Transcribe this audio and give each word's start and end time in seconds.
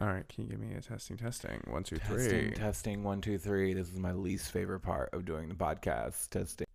All 0.00 0.08
right, 0.08 0.28
can 0.28 0.44
you 0.44 0.50
give 0.50 0.58
me 0.58 0.74
a 0.74 0.80
testing, 0.80 1.16
testing? 1.16 1.62
One, 1.68 1.84
two, 1.84 1.96
three. 1.96 2.16
Testing, 2.16 2.52
testing, 2.52 3.04
one, 3.04 3.20
two, 3.20 3.38
three. 3.38 3.74
This 3.74 3.88
is 3.92 3.98
my 3.98 4.12
least 4.12 4.50
favorite 4.50 4.80
part 4.80 5.10
of 5.12 5.24
doing 5.24 5.48
the 5.48 5.54
podcast. 5.54 6.30
Testing. 6.30 6.66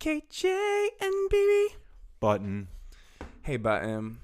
KJ 0.00 0.88
and 1.00 1.30
BB. 1.30 1.66
Button. 2.20 2.68
Hey, 3.40 3.56
Button. 3.56 4.18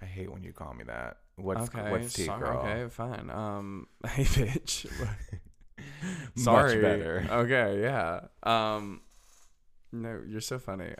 I 0.00 0.06
hate 0.06 0.32
when 0.32 0.42
you 0.42 0.52
call 0.52 0.72
me 0.72 0.84
that. 0.84 1.18
What's 1.36 1.68
okay, 1.68 1.90
what's 1.90 2.14
tea, 2.14 2.24
sorry, 2.24 2.40
girl? 2.40 2.58
okay, 2.60 2.88
fine. 2.88 3.30
Um, 3.30 3.86
hey, 4.06 4.24
bitch. 4.24 4.86
Much 4.96 6.44
sorry. 6.44 6.80
better. 6.80 7.26
Okay, 7.30 7.82
yeah. 7.82 8.20
Um, 8.42 9.02
no, 9.92 10.20
you're 10.26 10.40
so 10.40 10.58
funny. 10.58 10.94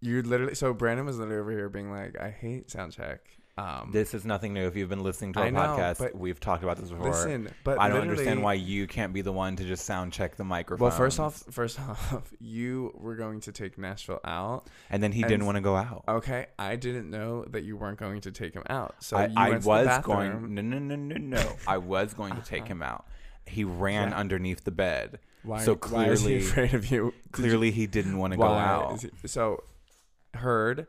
You're 0.00 0.22
literally 0.22 0.54
so 0.54 0.72
Brandon 0.74 1.06
was 1.06 1.18
literally 1.18 1.40
over 1.40 1.50
here 1.50 1.68
being 1.68 1.90
like, 1.90 2.20
"I 2.20 2.30
hate 2.30 2.70
sound 2.70 2.92
check." 2.92 3.20
Um, 3.58 3.90
This 3.92 4.14
is 4.14 4.24
nothing 4.24 4.54
new. 4.54 4.66
If 4.66 4.76
you've 4.76 4.88
been 4.88 5.02
listening 5.02 5.34
to 5.34 5.40
our 5.40 5.46
I 5.46 5.50
know, 5.50 5.60
podcast, 5.60 5.98
but- 5.98 6.14
we've 6.16 6.40
talked 6.40 6.62
about 6.64 6.78
this 6.78 6.88
before. 6.90 7.10
listen, 7.10 7.50
but 7.64 7.78
I 7.78 7.88
don't 7.90 8.00
understand 8.00 8.42
why 8.42 8.54
you 8.54 8.86
can't 8.86 9.12
be 9.12 9.20
the 9.20 9.32
one 9.32 9.56
to 9.56 9.64
just 9.64 9.84
sound 9.84 10.12
check 10.14 10.36
the 10.36 10.44
microphone. 10.44 10.88
Well, 10.88 10.96
first 10.96 11.20
off, 11.20 11.42
first 11.50 11.78
off, 11.88 12.32
you 12.40 12.92
were 12.98 13.14
going 13.14 13.40
to 13.40 13.52
take 13.52 13.76
Nashville 13.76 14.20
out. 14.24 14.68
and 14.88 15.02
then 15.02 15.12
he 15.12 15.20
and- 15.22 15.28
didn't 15.28 15.44
want 15.44 15.56
to 15.56 15.60
go 15.62 15.76
out. 15.76 16.04
Okay, 16.08 16.46
I 16.58 16.76
didn't 16.76 17.10
know 17.10 17.44
that 17.50 17.64
you 17.64 17.76
weren't 17.76 17.98
going 17.98 18.22
to 18.22 18.30
take 18.32 18.54
him 18.54 18.62
out. 18.70 18.94
So 19.00 19.18
I, 19.18 19.30
I 19.36 19.50
went 19.50 19.62
to 19.62 19.64
the 19.64 19.68
was 19.70 19.98
going. 20.02 20.54
No, 20.54 20.62
no, 20.62 20.78
no, 20.78 20.96
no, 20.96 21.16
no. 21.16 21.52
I 21.66 21.76
was 21.76 22.14
going 22.14 22.34
to 22.36 22.42
take 22.42 22.66
him 22.66 22.82
out. 22.82 23.06
He 23.44 23.64
ran 23.64 24.10
Yeah. 24.10 24.16
underneath 24.18 24.64
the 24.64 24.70
bed. 24.70 25.18
Why, 25.42 25.62
so 25.62 25.72
why 25.74 25.78
clearly- 25.78 26.38
afraid 26.38 26.72
of 26.72 26.90
you? 26.90 27.12
Clearly, 27.32 27.70
he 27.70 27.86
didn't 27.86 28.16
want 28.16 28.32
to 28.32 28.38
go 28.38 28.44
out. 28.44 29.02
he- 29.02 29.10
so 29.28 29.62
heard. 30.34 30.86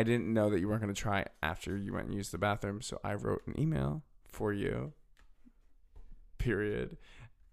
I 0.00 0.02
didn't 0.02 0.32
know 0.32 0.50
that 0.50 0.60
you 0.60 0.68
weren't 0.68 0.80
going 0.82 0.92
to 0.94 1.00
try 1.00 1.26
after 1.42 1.76
you 1.76 1.92
went 1.92 2.06
and 2.06 2.14
used 2.14 2.32
the 2.32 2.38
bathroom. 2.38 2.80
So 2.82 2.98
I 3.04 3.14
wrote 3.14 3.42
an 3.46 3.58
email 3.60 4.02
for 4.28 4.52
you. 4.52 4.92
Period. 6.38 6.96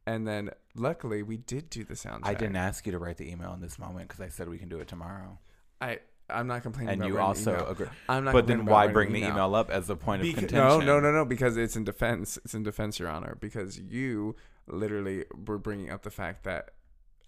And 0.06 0.26
then 0.26 0.52
luckily 0.76 1.22
we 1.24 1.38
did 1.38 1.70
do 1.70 1.84
the 1.84 1.96
sound. 1.96 2.24
I 2.26 2.34
didn't 2.34 2.56
ask 2.56 2.86
you 2.86 2.94
to 2.94 3.00
write 3.00 3.18
the 3.18 3.30
email 3.30 3.54
in 3.54 3.60
this 3.60 3.78
moment 3.78 4.08
because 4.08 4.22
I 4.22 4.30
said 4.30 4.48
we 4.48 4.58
can 4.58 4.70
do 4.70 4.80
it 4.80 4.88
tomorrow. 4.88 5.38
I 5.82 6.00
I'm 6.30 6.48
not 6.48 6.64
complaining. 6.64 6.94
And 6.94 7.02
about 7.02 7.10
you 7.10 7.20
also 7.20 7.54
email. 7.54 7.68
agree. 7.68 7.88
I'm 8.10 8.24
not. 8.26 8.34
But 8.34 8.48
then 8.48 8.66
why 8.66 8.88
bring 8.88 9.12
the 9.14 9.24
email 9.24 9.56
up 9.56 9.70
as 9.70 9.90
a 9.90 9.96
point 9.96 10.22
of 10.22 10.28
Beca- 10.28 10.40
contention? 10.40 10.58
no, 10.58 10.80
no, 10.80 11.00
no, 11.00 11.12
no, 11.12 11.26
because 11.26 11.58
it's 11.58 11.76
in 11.76 11.84
defense. 11.84 12.38
It's 12.44 12.54
in 12.54 12.64
defense, 12.64 13.00
Your 13.00 13.10
Honor, 13.10 13.38
because 13.40 13.80
you 13.80 14.36
literally 14.68 15.26
were 15.46 15.58
bringing 15.58 15.90
up 15.90 16.04
the 16.04 16.12
fact 16.12 16.44
that 16.44 16.72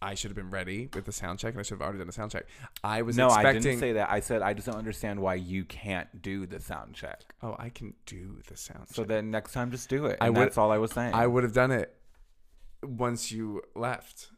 I 0.02 0.14
should 0.16 0.30
have 0.32 0.36
been 0.36 0.50
ready 0.50 0.90
with 0.94 1.06
the 1.06 1.12
sound 1.12 1.40
check, 1.40 1.54
and 1.54 1.60
I 1.60 1.64
should 1.64 1.76
have 1.76 1.82
already 1.82 2.00
done 2.00 2.08
a 2.10 2.14
sound 2.14 2.32
check. 2.32 2.46
I 2.84 3.02
was 3.02 3.18
No, 3.18 3.28
I 3.28 3.42
expecting. 3.42 3.64
didn't 3.64 3.80
say 3.80 3.94
that. 3.94 4.10
I 4.10 4.22
said 4.22 4.42
I 4.42 4.54
just 4.54 4.66
don't 4.68 4.78
understand 4.78 5.20
why 5.20 5.36
you 5.36 5.66
can't 5.66 6.22
do 6.22 6.46
the 6.46 6.60
sound 6.62 6.94
check. 6.96 7.34
oh, 7.44 7.56
I 7.60 7.70
can 7.70 7.94
do 8.06 8.40
the 8.48 8.56
sound 8.56 8.88
check. 8.88 8.96
So 8.96 9.02
check. 9.02 9.10
then 9.10 9.30
next 9.32 9.52
time, 9.52 9.72
just 9.72 9.90
do 9.90 10.06
it. 10.06 10.18
I 10.22 10.30
would- 10.30 10.38
that's 10.38 10.58
all 10.58 10.72
I 10.72 10.78
was 10.78 10.92
saying. 10.92 11.14
I 11.14 11.28
would 11.28 11.44
have 11.44 11.54
done 11.54 11.72
it 11.72 11.94
once 12.84 13.32
you 13.32 13.62
left 13.76 14.30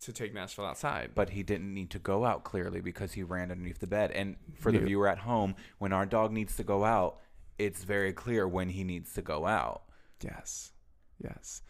to 0.00 0.12
take 0.12 0.34
Nashville 0.34 0.66
outside. 0.66 1.12
but 1.14 1.30
he 1.30 1.42
didn't 1.42 1.72
need 1.72 1.90
to 1.90 1.98
go 1.98 2.24
out 2.26 2.44
clearly 2.44 2.80
because 2.82 3.14
he 3.14 3.22
ran 3.22 3.50
underneath 3.50 3.78
the 3.78 3.86
bed. 3.86 4.10
And 4.10 4.36
for 4.58 4.70
the 4.70 4.78
viewer 4.80 5.08
at 5.08 5.18
home, 5.20 5.54
when 5.78 5.92
our 5.94 6.04
dog 6.04 6.30
needs 6.32 6.54
to 6.56 6.62
go 6.64 6.84
out, 6.84 7.18
it's 7.58 7.82
very 7.84 8.12
clear 8.12 8.46
when 8.46 8.68
he 8.68 8.84
needs 8.84 9.14
to 9.14 9.22
go 9.22 9.46
out. 9.46 9.82
yes, 10.22 10.72
yes. 11.22 11.62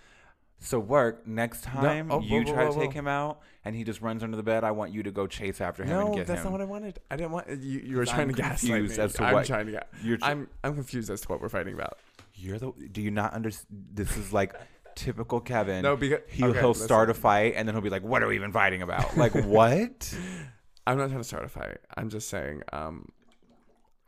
So 0.67 0.81
work 0.81 1.27
next 1.29 1.63
time 1.63 2.11
oh, 2.11 2.21
you 2.21 2.39
whoa, 2.41 2.45
whoa, 2.45 2.53
try 2.53 2.65
whoa, 2.65 2.73
to 2.73 2.79
take 2.81 2.89
whoa. 2.91 2.99
him 2.99 3.07
out 3.09 3.41
and 3.65 3.77
he 3.77 3.85
just 3.85 4.01
runs 4.01 4.25
under 4.25 4.37
the 4.37 4.43
bed. 4.43 4.65
I 4.65 4.73
want 4.73 4.93
you 4.93 5.05
to 5.05 5.13
go 5.13 5.29
chase 5.29 5.61
after 5.61 5.85
him 5.85 5.97
and 5.97 6.09
No, 6.09 6.15
get 6.17 6.27
that's 6.27 6.41
him. 6.41 6.47
not 6.47 6.53
what 6.53 6.61
I 6.61 6.65
wanted. 6.65 6.99
I 7.09 7.15
didn't 7.17 7.31
want 7.31 7.49
you. 7.49 7.79
You 7.81 7.97
were 7.97 8.03
I'm 8.03 8.09
trying 8.09 8.29
to 8.29 8.35
gaslight 8.35 8.63
me. 8.73 8.79
confused 8.89 8.99
as 8.99 9.13
to 9.15 9.23
what 9.23 9.29
I'm 9.29 9.35
what- 9.35 9.47
trying 9.47 9.67
to 9.67 9.73
get. 9.73 9.89
You're 10.03 10.17
tr- 10.17 10.25
I'm 10.25 10.49
I'm 10.65 10.75
confused 10.75 11.09
as 11.09 11.21
to 11.21 11.29
what 11.29 11.41
we're 11.41 11.49
fighting 11.49 11.75
about. 11.75 11.99
You're 12.35 12.59
the. 12.59 12.73
Do 12.91 13.01
you 13.01 13.13
not 13.13 13.33
understand? 13.33 13.67
This 13.95 14.17
is 14.17 14.33
like 14.33 14.55
typical 14.97 15.41
Kevin. 15.41 15.83
No, 15.83 15.97
because 15.97 16.21
He'll, 16.29 16.49
okay, 16.49 16.59
he'll 16.59 16.75
start 16.75 17.11
a 17.11 17.15
fight 17.15 17.55
and 17.57 17.69
then 17.69 17.75
he'll 17.75 17.83
be 17.83 17.89
like, 17.91 18.03
"What 18.03 18.23
are 18.25 18.27
we 18.27 18.35
even 18.35 18.51
fighting 18.51 18.83
about? 18.83 19.17
Like 19.17 19.35
what?" 19.45 20.13
I'm 20.87 20.99
not 20.99 21.09
trying 21.09 21.21
to 21.21 21.25
start 21.25 21.45
a 21.45 21.49
fight. 21.49 21.79
I'm 21.97 22.11
just 22.11 22.29
saying. 22.29 22.63
Um, 22.73 23.09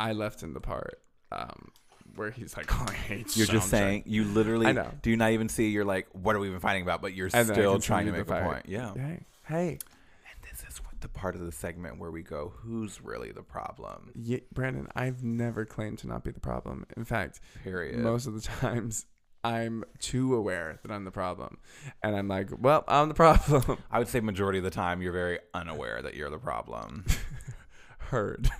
I 0.01 0.13
left 0.13 0.43
in 0.43 0.55
the 0.55 0.61
part 0.61 1.01
um 1.31 1.71
where 2.19 2.31
he's 2.31 2.57
like, 2.57 2.67
"Oh, 2.73 2.85
I 2.89 2.93
hate." 2.93 3.37
You're 3.37 3.47
just 3.47 3.71
saying. 3.71 4.03
You 4.07 4.25
literally. 4.25 4.67
I 4.67 4.73
know. 4.73 4.91
Do 5.03 5.11
you 5.11 5.17
not 5.17 5.31
even 5.33 5.49
see? 5.49 5.69
You're 5.69 5.85
like, 5.85 6.09
"What 6.13 6.37
are 6.37 6.39
we 6.41 6.49
even 6.49 6.61
fighting 6.61 6.83
about?" 6.83 7.01
But 7.01 7.15
you're 7.15 7.27
And 7.33 7.49
then 7.49 7.51
I 7.51 7.55
still 7.55 7.79
trying 7.81 8.07
to 8.07 8.13
make 8.13 8.27
the 8.27 8.35
a 8.35 8.37
fight. 8.41 8.45
point. 8.45 8.67
Yeah. 8.69 8.93
Hey, 8.95 9.21
hey, 9.47 9.69
And 9.71 10.43
this 10.51 10.65
is 10.69 10.79
what 10.85 11.01
the 11.01 11.09
part 11.09 11.35
of 11.35 11.41
the 11.41 11.53
segment 11.53 11.99
where 11.99 12.11
we 12.11 12.23
go, 12.23 12.53
"Who's 12.59 13.01
really 13.01 13.33
the 13.33 13.43
problem?" 13.43 14.11
yeah, 14.15 14.39
Brandon. 14.53 14.89
I've 14.95 15.23
never 15.25 15.65
claimed 15.65 15.99
to 16.01 16.07
not 16.09 16.25
be 16.25 16.31
the 16.33 16.41
problem. 16.41 16.85
In 16.97 17.05
fact, 17.05 17.41
Period. 17.65 17.99
most 18.01 18.27
of 18.27 18.35
the 18.35 18.41
times. 18.61 19.07
I'm 19.45 19.85
too 20.01 20.35
aware 20.35 20.81
that 20.83 20.91
I'm 20.91 21.05
the 21.05 21.13
problem, 21.13 21.59
and 22.03 22.17
I'm 22.17 22.27
like, 22.27 22.49
"Well, 22.59 22.83
I'm 22.89 23.07
the 23.09 23.15
problem." 23.15 23.79
I 23.91 24.01
would 24.01 24.09
say 24.09 24.19
majority 24.19 24.59
of 24.59 24.65
the 24.65 24.71
time 24.71 25.01
you're 25.01 25.13
very 25.13 25.39
unaware 25.55 26.03
that 26.03 26.15
you're 26.15 26.29
the 26.29 26.39
problem, 26.41 27.05
Heard, 27.99 28.51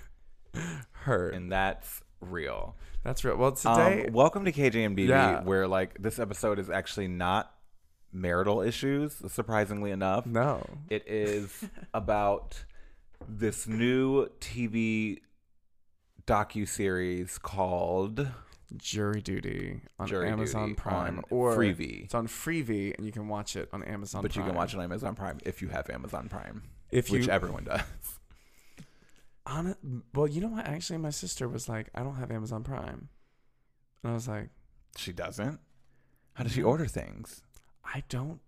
heard. 0.91 1.33
and 1.33 1.51
that's 1.51 2.01
real. 2.21 2.75
That's 3.03 3.23
real. 3.23 3.37
Well, 3.37 3.53
today, 3.53 4.05
Um, 4.07 4.13
welcome 4.13 4.45
to 4.45 4.51
KJMBB, 4.51 5.07
Yeah. 5.07 5.43
where 5.43 5.67
like 5.67 6.01
this 6.01 6.19
episode 6.19 6.59
is 6.59 6.69
actually 6.69 7.07
not 7.07 7.53
marital 8.11 8.61
issues, 8.61 9.21
surprisingly 9.31 9.91
enough. 9.91 10.25
no, 10.25 10.63
It 10.89 11.07
is 11.07 11.65
about 11.93 12.63
this 13.27 13.67
new 13.67 14.27
TV 14.39 15.19
docu 16.25 16.67
series 16.67 17.37
called 17.37 18.27
jury 18.77 19.21
duty 19.21 19.81
on 19.97 20.07
Jury 20.07 20.29
Amazon 20.29 20.69
Duty 20.69 20.75
Prime 20.75 21.17
on 21.19 21.23
or 21.31 21.55
Freevee. 21.55 22.03
It's 22.05 22.13
on 22.13 22.27
Freevee, 22.27 22.95
and 22.97 23.05
you 23.05 23.11
can 23.11 23.27
watch 23.27 23.55
it 23.55 23.67
on 23.73 23.83
Amazon. 23.83 24.21
but 24.21 24.35
you 24.35 24.43
can 24.43 24.53
watch 24.55 24.73
it 24.73 24.77
on 24.77 24.83
Amazon 24.83 25.15
Prime 25.15 25.39
if 25.43 25.61
you 25.61 25.69
have 25.69 25.89
Amazon 25.89 26.29
Prime, 26.29 26.63
if 26.91 27.09
you 27.09 27.19
which 27.19 27.27
everyone 27.29 27.63
does. 27.63 27.81
On. 29.49 30.03
Well, 30.13 30.27
you 30.27 30.41
know 30.41 30.47
what? 30.49 30.65
Actually, 30.65 30.99
my 30.99 31.09
sister 31.09 31.47
was 31.47 31.67
like, 31.69 31.89
"I 31.93 32.03
don't 32.03 32.15
have 32.15 32.31
Amazon 32.31 32.63
Prime," 32.63 33.09
and 34.03 34.11
I 34.11 34.13
was 34.13 34.27
like, 34.27 34.49
She 34.97 35.13
doesn't. 35.13 35.59
How 36.33 36.43
does 36.43 36.53
she 36.53 36.63
order 36.63 36.85
things? 36.85 37.41
"I 37.83 38.03
don't 38.09 38.39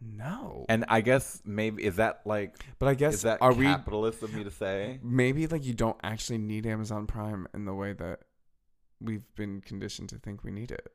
know." 0.00 0.66
And 0.68 0.84
I 0.88 1.00
guess 1.00 1.42
maybe 1.44 1.84
is 1.84 1.96
that 1.96 2.22
like 2.24 2.56
but 2.78 2.88
I 2.88 2.94
guess 2.94 3.14
is 3.14 3.22
that 3.22 3.40
are 3.40 3.52
we 3.52 3.64
capitalist 3.64 4.22
of 4.22 4.34
me 4.34 4.44
to 4.44 4.50
say? 4.50 4.98
maybe 5.02 5.46
like 5.46 5.64
you 5.64 5.74
don't 5.74 5.98
actually 6.02 6.38
need 6.38 6.66
Amazon 6.66 7.06
Prime 7.06 7.46
in 7.54 7.64
the 7.64 7.74
way 7.74 7.92
that 7.92 8.20
we've 9.00 9.24
been 9.34 9.60
conditioned 9.60 10.08
to 10.10 10.18
think 10.18 10.42
we 10.42 10.50
need 10.50 10.70
it. 10.70 10.92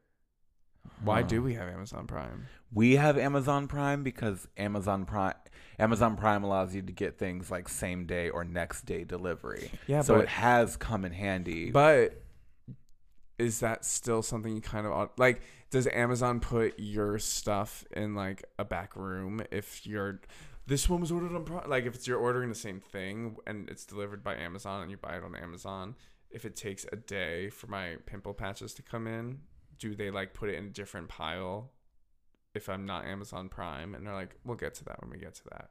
Why 1.04 1.24
do 1.24 1.42
we 1.42 1.56
have 1.56 1.68
Amazon 1.68 2.08
Prime? 2.08 2.48
We 2.74 2.96
have 2.96 3.18
Amazon 3.18 3.68
Prime 3.68 4.04
because 4.04 4.48
Amazon 4.58 5.06
Prime 5.06 5.34
Amazon 5.82 6.16
Prime 6.16 6.44
allows 6.44 6.76
you 6.76 6.84
to 6.84 6.92
get 6.92 7.18
things 7.18 7.50
like 7.50 7.68
same 7.68 8.06
day 8.06 8.30
or 8.30 8.44
next 8.44 8.84
day 8.84 9.04
delivery. 9.04 9.72
Yeah, 9.88 10.02
so 10.04 10.16
but 10.16 10.24
it 10.24 10.30
has 10.30 10.78
come 10.78 11.04
in 11.06 11.12
handy. 11.12 11.72
But 11.72 12.22
is 13.40 13.62
that 13.62 13.84
still 13.84 14.22
something 14.22 14.56
you 14.56 14.62
kind 14.62 14.86
of 14.86 15.10
like? 15.18 15.42
Does 15.72 15.88
Amazon 15.88 16.40
put 16.40 16.78
your 16.78 17.18
stuff 17.18 17.84
in 17.92 18.14
like 18.14 18.44
a 18.60 18.66
back 18.66 18.96
room 18.96 19.42
if 19.52 19.88
you're 19.88 20.22
this 20.68 20.88
one 20.88 21.02
was 21.02 21.12
ordered 21.12 21.36
on 21.36 21.46
Prime? 21.46 21.68
Like 21.68 21.86
if 21.86 21.96
it's 21.96 22.08
you're 22.08 22.20
ordering 22.20 22.50
the 22.50 22.56
same 22.56 22.80
thing 22.80 23.38
and 23.48 23.68
it's 23.68 23.86
delivered 23.86 24.24
by 24.24 24.36
Amazon 24.36 24.84
and 24.84 24.92
you 24.92 24.98
buy 24.98 25.16
it 25.16 25.24
on 25.24 25.36
Amazon, 25.36 25.96
if 26.30 26.46
it 26.46 26.56
takes 26.56 26.86
a 26.92 26.96
day 26.96 27.50
for 27.50 27.66
my 27.66 27.96
pimple 28.06 28.36
patches 28.36 28.76
to 28.76 28.84
come 28.84 29.08
in, 29.08 29.40
do 29.82 29.96
they 29.96 30.12
like 30.12 30.34
put 30.34 30.48
it 30.50 30.56
in 30.56 30.66
a 30.68 30.70
different 30.70 31.10
pile? 31.10 31.72
If 32.54 32.70
I'm 32.70 32.86
not 32.86 33.06
Amazon 33.06 33.50
Prime, 33.50 33.96
and 33.96 34.06
they're 34.06 34.14
like, 34.14 34.36
we'll 34.46 34.58
get 34.58 34.76
to 34.76 34.86
that 34.86 35.02
when 35.02 35.10
we 35.10 35.18
get 35.18 35.34
to 35.36 35.44
that. 35.52 35.70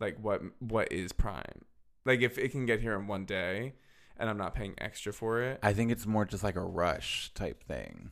Like 0.00 0.16
what 0.20 0.40
what 0.60 0.90
is 0.92 1.12
Prime? 1.12 1.64
Like 2.06 2.20
if 2.22 2.38
it 2.38 2.50
can 2.52 2.66
get 2.66 2.80
here 2.80 2.94
in 2.98 3.06
one 3.06 3.26
day, 3.26 3.74
and 4.16 4.30
I'm 4.30 4.38
not 4.38 4.54
paying 4.54 4.74
extra 4.78 5.12
for 5.12 5.42
it, 5.42 5.58
I 5.62 5.72
think 5.72 5.92
it's 5.92 6.06
more 6.06 6.24
just 6.24 6.42
like 6.42 6.56
a 6.56 6.64
rush 6.64 7.32
type 7.34 7.62
thing. 7.64 8.10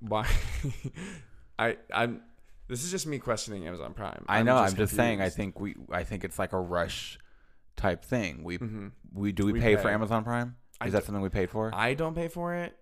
why? 0.00 0.28
I 1.58 1.76
I'm. 1.92 2.22
This 2.68 2.82
is 2.82 2.90
just 2.90 3.06
me 3.06 3.18
questioning 3.20 3.64
Amazon 3.68 3.94
Prime. 3.94 4.24
I 4.28 4.42
know. 4.42 4.56
I'm 4.56 4.74
just 4.74 4.96
saying. 4.96 5.20
I 5.20 5.28
think 5.28 5.60
we. 5.60 5.76
I 5.92 6.02
think 6.02 6.24
it's 6.24 6.38
like 6.38 6.52
a 6.52 6.58
rush 6.60 7.18
type 7.76 8.04
thing. 8.04 8.42
We 8.42 8.58
Mhm. 8.58 8.90
we 9.12 9.30
do 9.30 9.46
we, 9.46 9.52
We 9.52 9.60
pay, 9.60 9.76
for. 9.76 9.88
Amazon 9.88 10.24
Prime? 10.24 10.56
I 10.80 10.86
Is 10.88 10.92
that 10.92 11.04
something 11.04 11.22
we 11.22 11.28
paid 11.28 11.50
for? 11.50 11.72
I 11.72 11.94
don't 11.94 12.14
pay 12.14 12.26
for 12.28 12.54
it. 12.54 12.76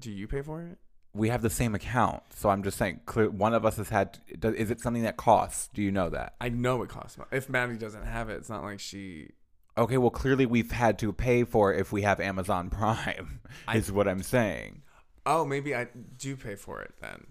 Do 0.00 0.10
you 0.10 0.26
pay 0.28 0.42
for 0.42 0.62
it? 0.62 0.78
we 1.14 1.30
have 1.30 1.42
the 1.42 1.50
same 1.50 1.74
account, 1.74 2.22
so 2.36 2.48
I'm 2.50 2.62
just 2.62 2.76
saying. 2.78 3.00
Clear, 3.06 3.30
one 3.30 3.52
of 3.54 3.64
us 3.64 3.76
has 3.78 3.88
had. 3.88 4.18
Does, 4.38 4.54
is 4.54 4.70
it 4.70 4.80
something 4.80 5.02
that 5.02 5.16
costs? 5.16 5.68
Do 5.74 5.82
you 5.82 5.90
know 5.90 6.08
that? 6.10 6.34
I 6.40 6.48
know 6.50 6.82
it 6.82 6.90
costs. 6.90 7.18
If 7.32 7.48
Maddie 7.48 7.76
doesn't 7.76 8.04
have 8.04 8.28
it, 8.30 8.34
it's 8.34 8.48
not 8.48 8.62
like 8.62 8.78
she. 8.78 9.30
Okay, 9.76 9.96
well, 9.96 10.10
clearly 10.10 10.46
we've 10.46 10.70
had 10.70 10.98
to 11.00 11.12
pay 11.12 11.44
for 11.44 11.72
it 11.72 11.80
if 11.80 11.92
we 11.92 12.02
have 12.02 12.20
Amazon 12.20 12.70
Prime. 12.78 13.40
I- 13.66 13.76
is 13.76 13.90
what 13.90 14.06
I'm 14.06 14.22
saying. 14.22 14.82
Oh, 15.26 15.44
maybe 15.44 15.74
I 15.74 15.88
do 16.16 16.36
pay 16.36 16.54
for 16.54 16.80
it 16.82 16.92
then. 17.00 17.26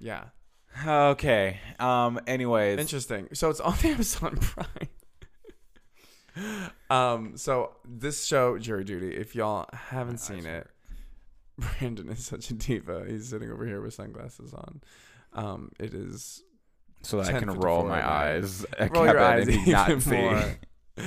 Yeah. 0.00 0.24
Okay. 0.86 1.60
Um. 1.78 2.18
Anyways, 2.26 2.78
Interesting. 2.80 3.28
So 3.34 3.50
it's 3.50 3.60
on 3.60 3.76
Amazon 3.84 4.36
Prime. 4.36 4.88
um. 6.90 7.36
So 7.36 7.76
this 7.84 8.24
show, 8.24 8.58
Jury 8.58 8.84
Duty, 8.84 9.14
if 9.16 9.34
y'all 9.34 9.66
haven't 9.72 10.18
seen 10.18 10.44
it, 10.46 10.68
Brandon 11.78 12.08
is 12.10 12.24
such 12.24 12.50
a 12.50 12.54
diva. 12.54 13.04
He's 13.08 13.28
sitting 13.28 13.50
over 13.50 13.66
here 13.66 13.80
with 13.80 13.94
sunglasses 13.94 14.52
on. 14.52 14.80
Um, 15.32 15.72
it 15.78 15.94
is 15.94 16.42
So 17.02 17.20
that 17.22 17.34
I 17.34 17.38
can 17.38 17.50
roll 17.50 17.84
my 17.84 17.98
at 17.98 18.04
night. 18.04 18.10
eyes. 18.36 18.66
at 18.78 18.90
roll 18.94 19.06
your 19.06 19.18
eyes 19.20 19.48
and 19.48 19.66
not 19.68 19.88
even 19.90 20.00
see. 20.00 20.10
more. 20.16 20.44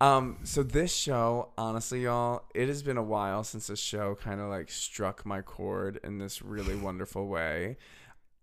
Um, 0.00 0.38
so 0.44 0.62
this 0.62 0.94
show, 0.94 1.50
honestly, 1.58 2.04
y'all, 2.04 2.44
it 2.54 2.68
has 2.68 2.84
been 2.84 2.96
a 2.96 3.02
while 3.02 3.42
since 3.42 3.66
this 3.66 3.80
show 3.80 4.14
kind 4.14 4.40
of 4.40 4.48
like 4.48 4.70
struck 4.70 5.26
my 5.26 5.42
chord 5.42 5.98
in 6.04 6.18
this 6.18 6.40
really 6.40 6.76
wonderful 6.76 7.26
way. 7.26 7.76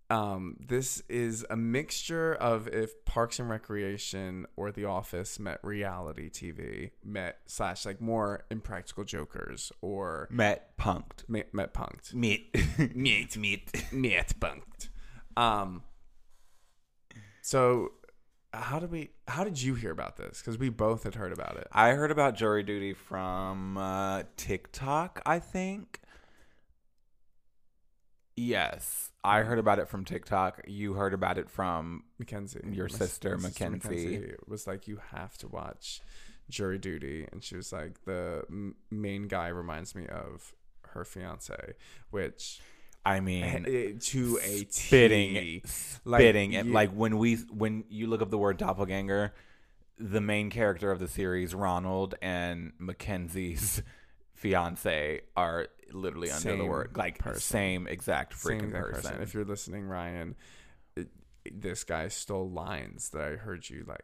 Um, 0.10 0.58
this 0.60 1.02
is 1.10 1.46
a 1.50 1.56
mixture 1.56 2.36
of 2.36 2.68
if 2.68 3.04
Parks 3.06 3.40
and 3.40 3.50
Recreation 3.50 4.46
or 4.56 4.72
The 4.72 4.86
Office 4.86 5.40
met 5.40 5.60
reality 5.64 6.30
TV, 6.30 6.92
met 7.04 7.40
slash 7.48 7.86
like 7.86 8.00
more 8.00 8.46
Impractical 8.52 9.04
Jokers 9.04 9.72
or 9.82 10.28
Met 10.30 10.78
punked. 10.78 11.28
met, 11.28 11.54
met 11.54 11.74
Punked. 11.74 12.14
meet, 12.14 12.56
meet, 12.96 13.36
meet, 13.36 13.92
Met 13.92 14.40
Punked. 14.40 14.90
Um, 15.36 15.82
so 17.42 17.92
how 18.54 18.80
did 18.80 18.92
we? 18.92 19.10
How 19.28 19.44
did 19.44 19.62
you 19.62 19.74
hear 19.76 19.92
about 19.92 20.18
this? 20.18 20.40
Because 20.40 20.58
we 20.58 20.70
both 20.70 21.04
had 21.04 21.16
heard 21.16 21.34
about 21.34 21.58
it. 21.58 21.68
I 21.72 21.92
heard 21.92 22.12
about 22.12 22.36
jury 22.36 22.64
duty 22.64 22.94
from 22.94 23.78
uh, 23.78 24.24
TikTok, 24.38 25.22
I 25.26 25.40
think. 25.40 26.00
Yes, 28.36 29.12
I 29.24 29.42
heard 29.42 29.60
about 29.60 29.80
it 29.80 29.88
from 29.88 30.04
TikTok. 30.06 30.62
You 30.68 30.94
heard 30.94 31.14
about 31.14 31.38
it 31.38 31.50
from 31.50 32.04
Mackenzie, 32.20 32.60
Your 32.70 32.90
my 32.90 32.98
sister, 32.98 33.38
my 33.38 33.50
sister 33.50 33.70
Mackenzie. 33.70 34.34
was 34.48 34.68
like, 34.68 34.88
"You 34.88 35.00
have 35.12 35.38
to 35.40 35.48
watch 35.48 36.02
Jury 36.50 36.78
Duty," 36.78 37.28
and 37.32 37.44
she 37.44 37.56
was 37.56 37.72
like, 37.72 38.04
"The 38.06 38.44
m- 38.50 38.76
main 38.92 39.28
guy 39.28 39.48
reminds 39.48 39.96
me 39.96 40.06
of 40.08 40.54
her 40.90 41.06
fiance," 41.06 41.76
which 42.10 42.60
I 43.06 43.22
mean, 43.22 43.66
eh, 43.68 43.94
to 44.00 44.40
a 44.44 44.66
spitting, 44.70 45.34
T. 45.36 45.62
spitting. 45.66 46.56
and 46.56 46.68
you- 46.68 46.74
like 46.74 46.92
when 46.92 47.18
we 47.18 47.36
when 47.36 47.86
you 47.90 48.08
look 48.08 48.22
up 48.22 48.32
the 48.32 48.38
word 48.38 48.58
doppelganger, 48.58 49.34
the 49.98 50.20
main 50.22 50.50
character 50.50 50.92
of 50.92 51.00
the 51.00 51.08
series, 51.08 51.56
Ronald 51.56 52.16
and 52.22 52.74
Mackenzie's 52.80 53.82
fiance, 54.34 55.22
are 55.38 55.68
literally 55.92 56.32
under 56.32 56.50
the 56.52 56.58
Same 56.58 56.68
word 56.68 56.92
like 56.96 57.20
person. 57.20 57.40
same 57.42 57.88
exact 57.88 58.38
same 58.38 58.60
freaking 58.60 58.68
exact 58.76 58.92
person. 58.94 59.22
If 59.22 59.34
you're 59.34 59.46
listening, 59.46 59.86
Ryan, 59.88 60.36
it, 60.96 61.10
this 61.52 61.84
guy 61.84 62.08
stole 62.10 62.50
lines 62.50 63.10
that 63.10 63.22
I 63.22 63.36
heard 63.36 63.70
you 63.70 63.86
like, 63.88 64.02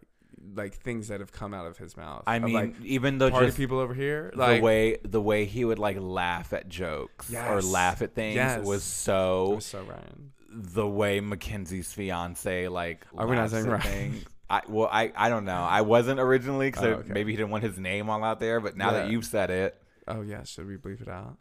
like 0.56 0.76
things 0.76 1.08
that 1.10 1.20
have 1.20 1.32
come 1.32 1.54
out 1.54 1.66
of 1.68 1.78
his 1.78 1.98
mouth. 1.98 2.24
I 2.28 2.40
mean, 2.40 2.54
like, 2.54 2.76
even 2.84 3.18
though 3.18 3.30
party 3.30 3.48
just 3.48 3.58
people 3.58 3.80
over 3.80 3.94
here, 3.94 4.32
like 4.36 4.60
the 4.60 4.64
way 4.64 4.98
the 5.04 5.22
way 5.22 5.46
he 5.46 5.66
would 5.66 5.80
like 5.80 5.98
laugh 6.00 6.54
at 6.54 6.70
jokes 6.70 7.34
or 7.34 7.62
laugh 7.62 8.02
at 8.02 8.14
things 8.16 8.36
Yes. 8.36 8.64
was 8.66 8.84
so 8.84 9.56
was 9.56 9.66
so 9.66 9.82
Ryan. 9.84 10.32
the 10.50 10.88
way 10.88 11.20
Mackenzie's 11.20 11.92
fiance 11.94 12.68
like 12.68 13.06
Are 13.18 13.28
we 13.28 13.36
not 13.36 13.50
saying 13.50 13.80
things. 13.80 14.26
I 14.50 14.62
well 14.68 14.90
I 14.92 15.12
I 15.16 15.30
don't 15.30 15.46
know. 15.46 15.54
I 15.64 15.82
wasn't 15.82 16.20
originally 16.20 16.68
because 16.70 16.84
Oh, 16.84 16.90
okay. 17.00 17.14
maybe 17.14 17.32
he 17.32 17.38
didn't 17.38 17.52
want 17.52 17.64
his 17.64 17.78
name 17.80 18.10
all 18.10 18.24
out 18.24 18.40
there, 18.40 18.60
but 18.60 18.76
now 18.78 18.92
that 18.94 19.10
you've 19.10 19.26
said 19.26 19.50
it, 19.50 19.82
Oh 20.08 20.22
yeah, 20.22 20.44
should 20.44 20.68
we 20.68 20.76
bleep 20.78 21.02
it 21.02 21.08
out? 21.08 21.38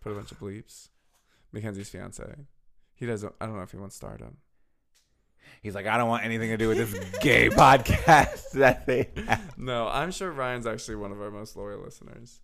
Put 0.00 0.12
a 0.12 0.14
bunch 0.14 0.32
of 0.32 0.38
bleeps. 0.40 0.88
Mackenzie's 1.52 1.88
fiance. 1.88 2.24
He 2.94 3.06
doesn't. 3.06 3.34
I 3.40 3.46
don't 3.46 3.56
know 3.56 3.62
if 3.62 3.70
he 3.70 3.76
wants 3.78 3.96
stardom. 3.96 4.38
he's 5.62 5.74
like, 5.74 5.86
I 5.86 5.96
don't 5.96 6.08
want 6.08 6.24
anything 6.24 6.50
to 6.50 6.56
do 6.56 6.68
with 6.68 6.76
this 6.78 7.18
gay 7.20 7.48
podcast 7.50 8.50
that 8.54 8.86
they 8.86 9.08
have. 9.26 9.56
No, 9.58 9.88
I'm 9.88 10.10
sure 10.10 10.30
Ryan's 10.30 10.66
actually 10.66 10.96
one 10.96 11.12
of 11.12 11.20
our 11.20 11.30
most 11.30 11.56
loyal 11.56 11.80
listeners. 11.82 12.40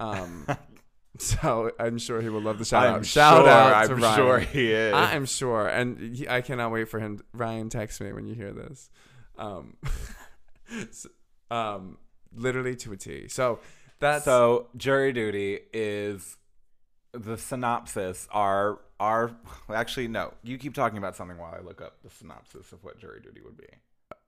Um, 0.00 0.46
so 1.18 1.70
I'm 1.78 1.98
sure 1.98 2.20
he 2.20 2.28
will 2.28 2.40
love 2.40 2.58
the 2.58 2.64
shout 2.64 2.86
I'm 2.86 2.94
out. 2.96 3.06
Shout 3.06 3.44
sure, 3.44 3.48
out 3.48 3.86
to 3.86 3.92
I'm 3.94 4.00
Ryan. 4.00 4.16
sure 4.16 4.38
he 4.40 4.72
is. 4.72 4.92
I 4.94 5.12
am 5.14 5.24
sure, 5.26 5.68
and 5.68 6.16
he, 6.16 6.28
I 6.28 6.40
cannot 6.40 6.72
wait 6.72 6.88
for 6.88 6.98
him. 6.98 7.20
Ryan, 7.32 7.68
text 7.68 8.00
me 8.00 8.12
when 8.12 8.26
you 8.26 8.34
hear 8.34 8.52
this. 8.52 8.90
Um, 9.38 9.76
s- 10.70 11.06
um, 11.50 11.98
literally 12.34 12.76
to 12.76 12.92
a 12.92 12.96
T. 12.96 13.28
So 13.28 13.60
that's 14.00 14.24
so 14.24 14.68
jury 14.76 15.12
duty 15.12 15.60
is 15.72 16.36
the 17.12 17.36
synopsis 17.36 18.26
are 18.30 18.80
are 18.98 19.32
actually 19.72 20.08
no. 20.08 20.34
You 20.42 20.58
keep 20.58 20.74
talking 20.74 20.98
about 20.98 21.16
something 21.16 21.38
while 21.38 21.54
i 21.54 21.60
look 21.60 21.80
up 21.80 22.02
the 22.02 22.10
synopsis 22.10 22.72
of 22.72 22.82
what 22.84 22.98
jury 22.98 23.20
duty 23.20 23.40
would 23.44 23.56
be. 23.56 23.66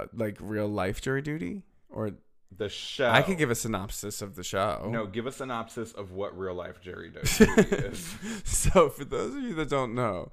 Uh, 0.00 0.06
like 0.12 0.36
real 0.40 0.68
life 0.68 1.00
jury 1.00 1.22
duty, 1.22 1.62
or 1.88 2.12
the 2.56 2.68
show. 2.68 3.10
I 3.10 3.22
could 3.22 3.38
give 3.38 3.50
a 3.50 3.54
synopsis 3.54 4.22
of 4.22 4.36
the 4.36 4.44
show. 4.44 4.88
no 4.90 5.06
give 5.06 5.26
a 5.26 5.32
synopsis 5.32 5.92
of 5.92 6.12
what 6.12 6.36
real 6.38 6.54
life 6.54 6.80
jury 6.80 7.10
duty 7.10 7.28
is. 7.76 8.14
So 8.44 8.88
for 8.88 9.04
those 9.04 9.34
of 9.34 9.42
you 9.42 9.54
that 9.54 9.68
don't 9.68 9.94
know, 9.94 10.30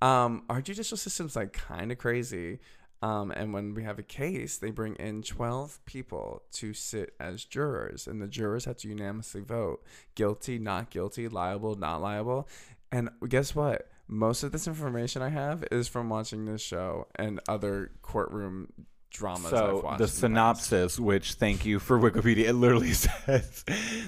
um, 0.00 0.42
our 0.48 0.60
judicial 0.60 0.96
system's 0.96 1.36
like 1.36 1.52
kind 1.52 1.92
of 1.92 1.98
crazy. 1.98 2.58
Um, 3.02 3.32
and 3.32 3.52
when 3.52 3.74
we 3.74 3.82
have 3.82 3.98
a 3.98 4.04
case, 4.04 4.58
they 4.58 4.70
bring 4.70 4.94
in 4.94 5.22
12 5.22 5.84
people 5.86 6.44
to 6.52 6.72
sit 6.72 7.14
as 7.18 7.44
jurors, 7.44 8.06
and 8.06 8.22
the 8.22 8.28
jurors 8.28 8.64
have 8.64 8.76
to 8.78 8.88
unanimously 8.88 9.40
vote 9.40 9.82
guilty, 10.14 10.58
not 10.58 10.90
guilty, 10.90 11.28
liable, 11.28 11.74
not 11.74 12.00
liable. 12.00 12.48
And 12.92 13.10
guess 13.28 13.56
what? 13.56 13.88
Most 14.06 14.44
of 14.44 14.52
this 14.52 14.68
information 14.68 15.20
I 15.20 15.30
have 15.30 15.64
is 15.72 15.88
from 15.88 16.08
watching 16.08 16.44
this 16.44 16.60
show 16.60 17.08
and 17.16 17.40
other 17.48 17.90
courtroom 18.02 18.72
dramas 19.10 19.52
I've 19.52 19.58
so 19.58 19.80
watched. 19.84 19.98
the 19.98 20.04
past. 20.04 20.18
synopsis 20.18 20.98
which 20.98 21.34
thank 21.34 21.66
you 21.66 21.78
for 21.78 21.98
wikipedia 21.98 22.46
it 22.46 22.54
literally 22.54 22.92
says 22.94 23.62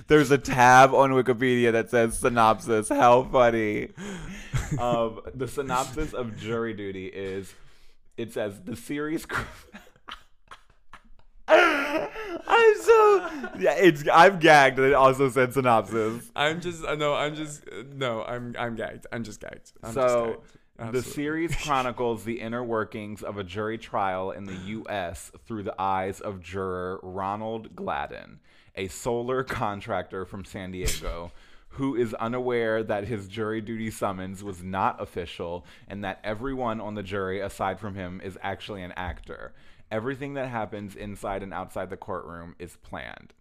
there's 0.06 0.31
a 0.31 0.38
tab 0.38 0.94
on 0.94 1.11
wikipedia 1.11 1.73
that 1.73 1.91
says 1.91 2.19
synopsis 2.19 2.88
how 2.88 3.25
funny 3.25 3.88
um, 4.79 5.20
the 5.35 5.46
synopsis 5.46 6.14
of 6.14 6.38
jury 6.38 6.73
duty 6.73 7.06
is 7.06 7.52
it 8.17 8.33
says 8.33 8.61
the 8.65 8.77
series 8.77 9.27
i'm 11.49 12.77
so 12.81 13.29
yeah 13.59 13.75
it's 13.75 14.05
i'm 14.13 14.39
gagged 14.39 14.77
that 14.79 14.85
it 14.89 14.95
also 14.95 15.29
said 15.29 15.53
synopsis 15.53 16.31
I'm 16.35 16.61
just, 16.61 16.83
no. 16.83 17.15
I'm 17.15 17.35
just, 17.35 17.63
uh, 17.69 17.83
no, 17.95 18.23
I'm, 18.25 18.55
I'm 18.59 18.75
gagged. 18.77 19.07
I'm 19.13 19.23
just 19.25 19.41
gagged. 19.41 19.73
I'm 19.83 19.95
just 19.95 20.09
so 20.09 20.43
gagged. 20.79 20.95
the 20.95 21.03
series 21.03 21.55
chronicles 21.65 22.25
the 22.25 22.41
inner 22.41 22.65
workings 22.65 23.23
of 23.23 23.37
a 23.39 23.45
jury 23.45 23.79
trial 23.79 24.31
in 24.33 24.45
the 24.45 24.55
U.S. 24.55 25.31
through 25.47 25.63
the 25.65 25.75
eyes 25.79 26.21
of 26.21 26.41
juror 26.41 26.99
Ronald 27.03 27.77
Gladden, 27.77 28.41
a 28.75 28.89
solar 28.89 29.45
contractor 29.45 30.25
from 30.25 30.45
San 30.45 30.73
Diego, 30.73 31.31
who 31.75 31.97
is 31.97 32.15
unaware 32.15 32.85
that 32.85 33.09
his 33.09 33.26
jury 33.26 33.61
duty 33.61 33.91
summons 33.91 34.44
was 34.44 34.62
not 34.62 35.00
official 35.03 35.67
and 35.89 36.05
that 36.05 36.20
everyone 36.22 36.81
on 36.81 36.94
the 36.94 37.03
jury 37.03 37.41
aside 37.41 37.81
from 37.81 37.96
him 37.96 38.20
is 38.22 38.39
actually 38.43 38.82
an 38.82 38.93
actor. 38.93 39.53
Everything 39.91 40.34
that 40.34 40.49
happens 40.49 40.94
inside 40.94 41.43
and 41.43 41.53
outside 41.53 41.91
the 41.91 41.96
courtroom 41.96 42.55
is 42.60 42.77
planned. 42.77 43.34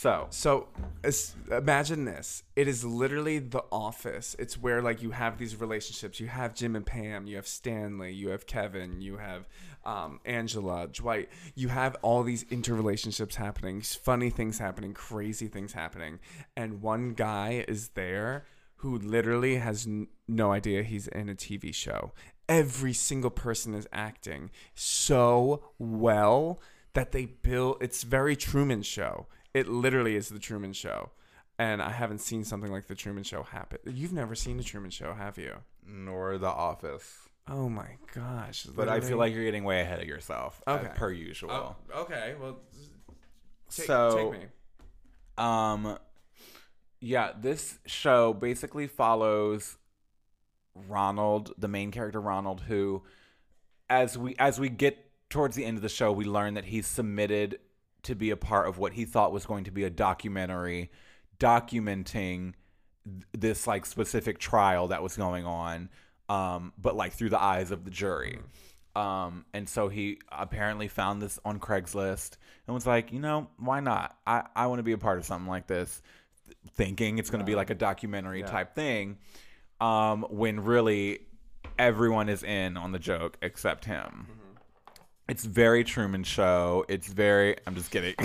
So, 0.00 0.28
So 0.30 0.68
es- 1.02 1.34
imagine 1.50 2.04
this. 2.04 2.44
It 2.54 2.68
is 2.68 2.84
literally 2.84 3.40
the 3.40 3.64
office. 3.72 4.36
It's 4.38 4.56
where 4.56 4.80
like 4.80 5.02
you 5.02 5.10
have 5.10 5.38
these 5.38 5.56
relationships. 5.60 6.20
You 6.20 6.28
have 6.28 6.54
Jim 6.54 6.76
and 6.76 6.86
Pam, 6.86 7.26
you 7.26 7.34
have 7.34 7.48
Stanley, 7.48 8.12
you 8.12 8.28
have 8.28 8.46
Kevin, 8.46 9.00
you 9.00 9.16
have 9.16 9.48
um, 9.84 10.20
Angela, 10.24 10.86
Dwight. 10.86 11.30
You 11.56 11.66
have 11.66 11.96
all 12.02 12.22
these 12.22 12.44
interrelationships 12.44 13.34
happening, 13.34 13.80
funny 13.80 14.30
things 14.30 14.60
happening, 14.60 14.94
crazy 14.94 15.48
things 15.48 15.72
happening. 15.72 16.20
And 16.56 16.80
one 16.80 17.14
guy 17.14 17.64
is 17.66 17.88
there 17.94 18.46
who 18.76 18.98
literally 18.98 19.56
has 19.56 19.84
n- 19.84 20.06
no 20.28 20.52
idea 20.52 20.84
he's 20.84 21.08
in 21.08 21.28
a 21.28 21.34
TV 21.34 21.74
show. 21.74 22.12
Every 22.48 22.92
single 22.92 23.30
person 23.30 23.74
is 23.74 23.88
acting 23.92 24.52
so 24.76 25.72
well 25.76 26.60
that 26.92 27.10
they 27.10 27.26
build 27.26 27.78
it's 27.80 28.04
very 28.04 28.36
Truman 28.36 28.82
show. 28.82 29.26
It 29.54 29.68
literally 29.68 30.16
is 30.16 30.28
the 30.28 30.38
Truman 30.38 30.72
show. 30.72 31.10
And 31.58 31.82
I 31.82 31.90
haven't 31.90 32.20
seen 32.20 32.44
something 32.44 32.70
like 32.70 32.86
the 32.86 32.94
Truman 32.94 33.24
show 33.24 33.42
happen. 33.42 33.78
You've 33.84 34.12
never 34.12 34.34
seen 34.36 34.56
the 34.58 34.62
Truman 34.62 34.90
show, 34.90 35.12
have 35.14 35.38
you? 35.38 35.56
nor 35.90 36.36
the 36.36 36.46
office. 36.46 37.16
Oh 37.48 37.66
my 37.70 37.96
gosh. 38.14 38.64
But 38.64 38.90
I 38.90 39.00
feel 39.00 39.16
like 39.16 39.32
you're 39.32 39.44
getting 39.44 39.64
way 39.64 39.80
ahead 39.80 40.00
of 40.02 40.06
yourself, 40.06 40.60
as 40.66 40.80
Okay. 40.84 40.92
per 40.94 41.10
usual. 41.10 41.50
Oh, 41.50 41.76
okay. 42.02 42.34
Well, 42.38 42.60
take, 43.70 43.86
So- 43.86 44.32
take 44.32 44.40
me. 44.42 44.46
Um, 45.38 45.98
yeah, 47.00 47.32
this 47.40 47.78
show 47.86 48.34
basically 48.34 48.86
follows 48.86 49.78
Ronald, 50.74 51.54
the 51.56 51.68
main 51.68 51.90
character 51.90 52.20
Ronald, 52.20 52.62
who, 52.62 53.02
as 53.88 54.18
we 54.18 54.36
as 54.38 54.60
we 54.60 54.68
get 54.68 55.10
towards 55.30 55.56
the 55.56 55.64
end 55.64 55.76
of 55.78 55.82
the 55.82 55.88
show, 55.88 56.12
we 56.12 56.24
learn 56.24 56.54
that 56.54 56.66
he's 56.66 56.86
submitted 56.86 57.60
to 58.04 58.14
be 58.14 58.30
a 58.30 58.36
part 58.36 58.68
of 58.68 58.78
what 58.78 58.92
he 58.92 59.04
thought 59.04 59.32
was 59.32 59.44
going 59.46 59.64
to 59.64 59.70
be 59.70 59.84
a 59.84 59.90
documentary 59.90 60.90
documenting 61.38 62.54
this 63.32 63.66
like 63.66 63.86
specific 63.86 64.38
trial 64.38 64.88
that 64.88 65.02
was 65.02 65.16
going 65.16 65.46
on, 65.46 65.88
um, 66.28 66.72
but 66.80 66.94
like 66.96 67.12
through 67.12 67.30
the 67.30 67.40
eyes 67.42 67.70
of 67.70 67.84
the 67.84 67.90
jury. 67.90 68.38
Um, 68.96 69.44
and 69.54 69.68
so 69.68 69.88
he 69.88 70.18
apparently 70.30 70.88
found 70.88 71.22
this 71.22 71.38
on 71.44 71.60
Craigslist 71.60 72.36
and 72.66 72.74
was 72.74 72.86
like, 72.86 73.12
you 73.12 73.20
know, 73.20 73.48
why 73.58 73.80
not? 73.80 74.16
I, 74.26 74.44
I 74.56 74.66
want 74.66 74.80
to 74.80 74.82
be 74.82 74.92
a 74.92 74.98
part 74.98 75.18
of 75.18 75.24
something 75.24 75.48
like 75.48 75.66
this. 75.68 76.02
thinking 76.74 77.18
it's 77.18 77.30
going 77.30 77.40
to 77.40 77.44
be 77.46 77.54
like 77.54 77.70
a 77.70 77.74
documentary 77.74 78.40
Yeah. 78.40 78.46
type 78.46 78.74
thing 78.74 79.18
um 79.80 80.22
when 80.30 80.60
really 80.64 81.20
everyone 81.78 82.28
is 82.28 82.42
in 82.42 82.76
on 82.76 82.90
the 82.90 82.98
joke 82.98 83.36
except 83.42 83.84
him 83.84 84.26
Mm-hmm. 84.30 84.37
It's 85.28 85.44
very 85.44 85.84
truman 85.84 86.24
show 86.24 86.84
it's 86.88 87.08
very 87.08 87.56
i'm 87.66 87.74
just 87.74 87.90
kidding 87.90 88.14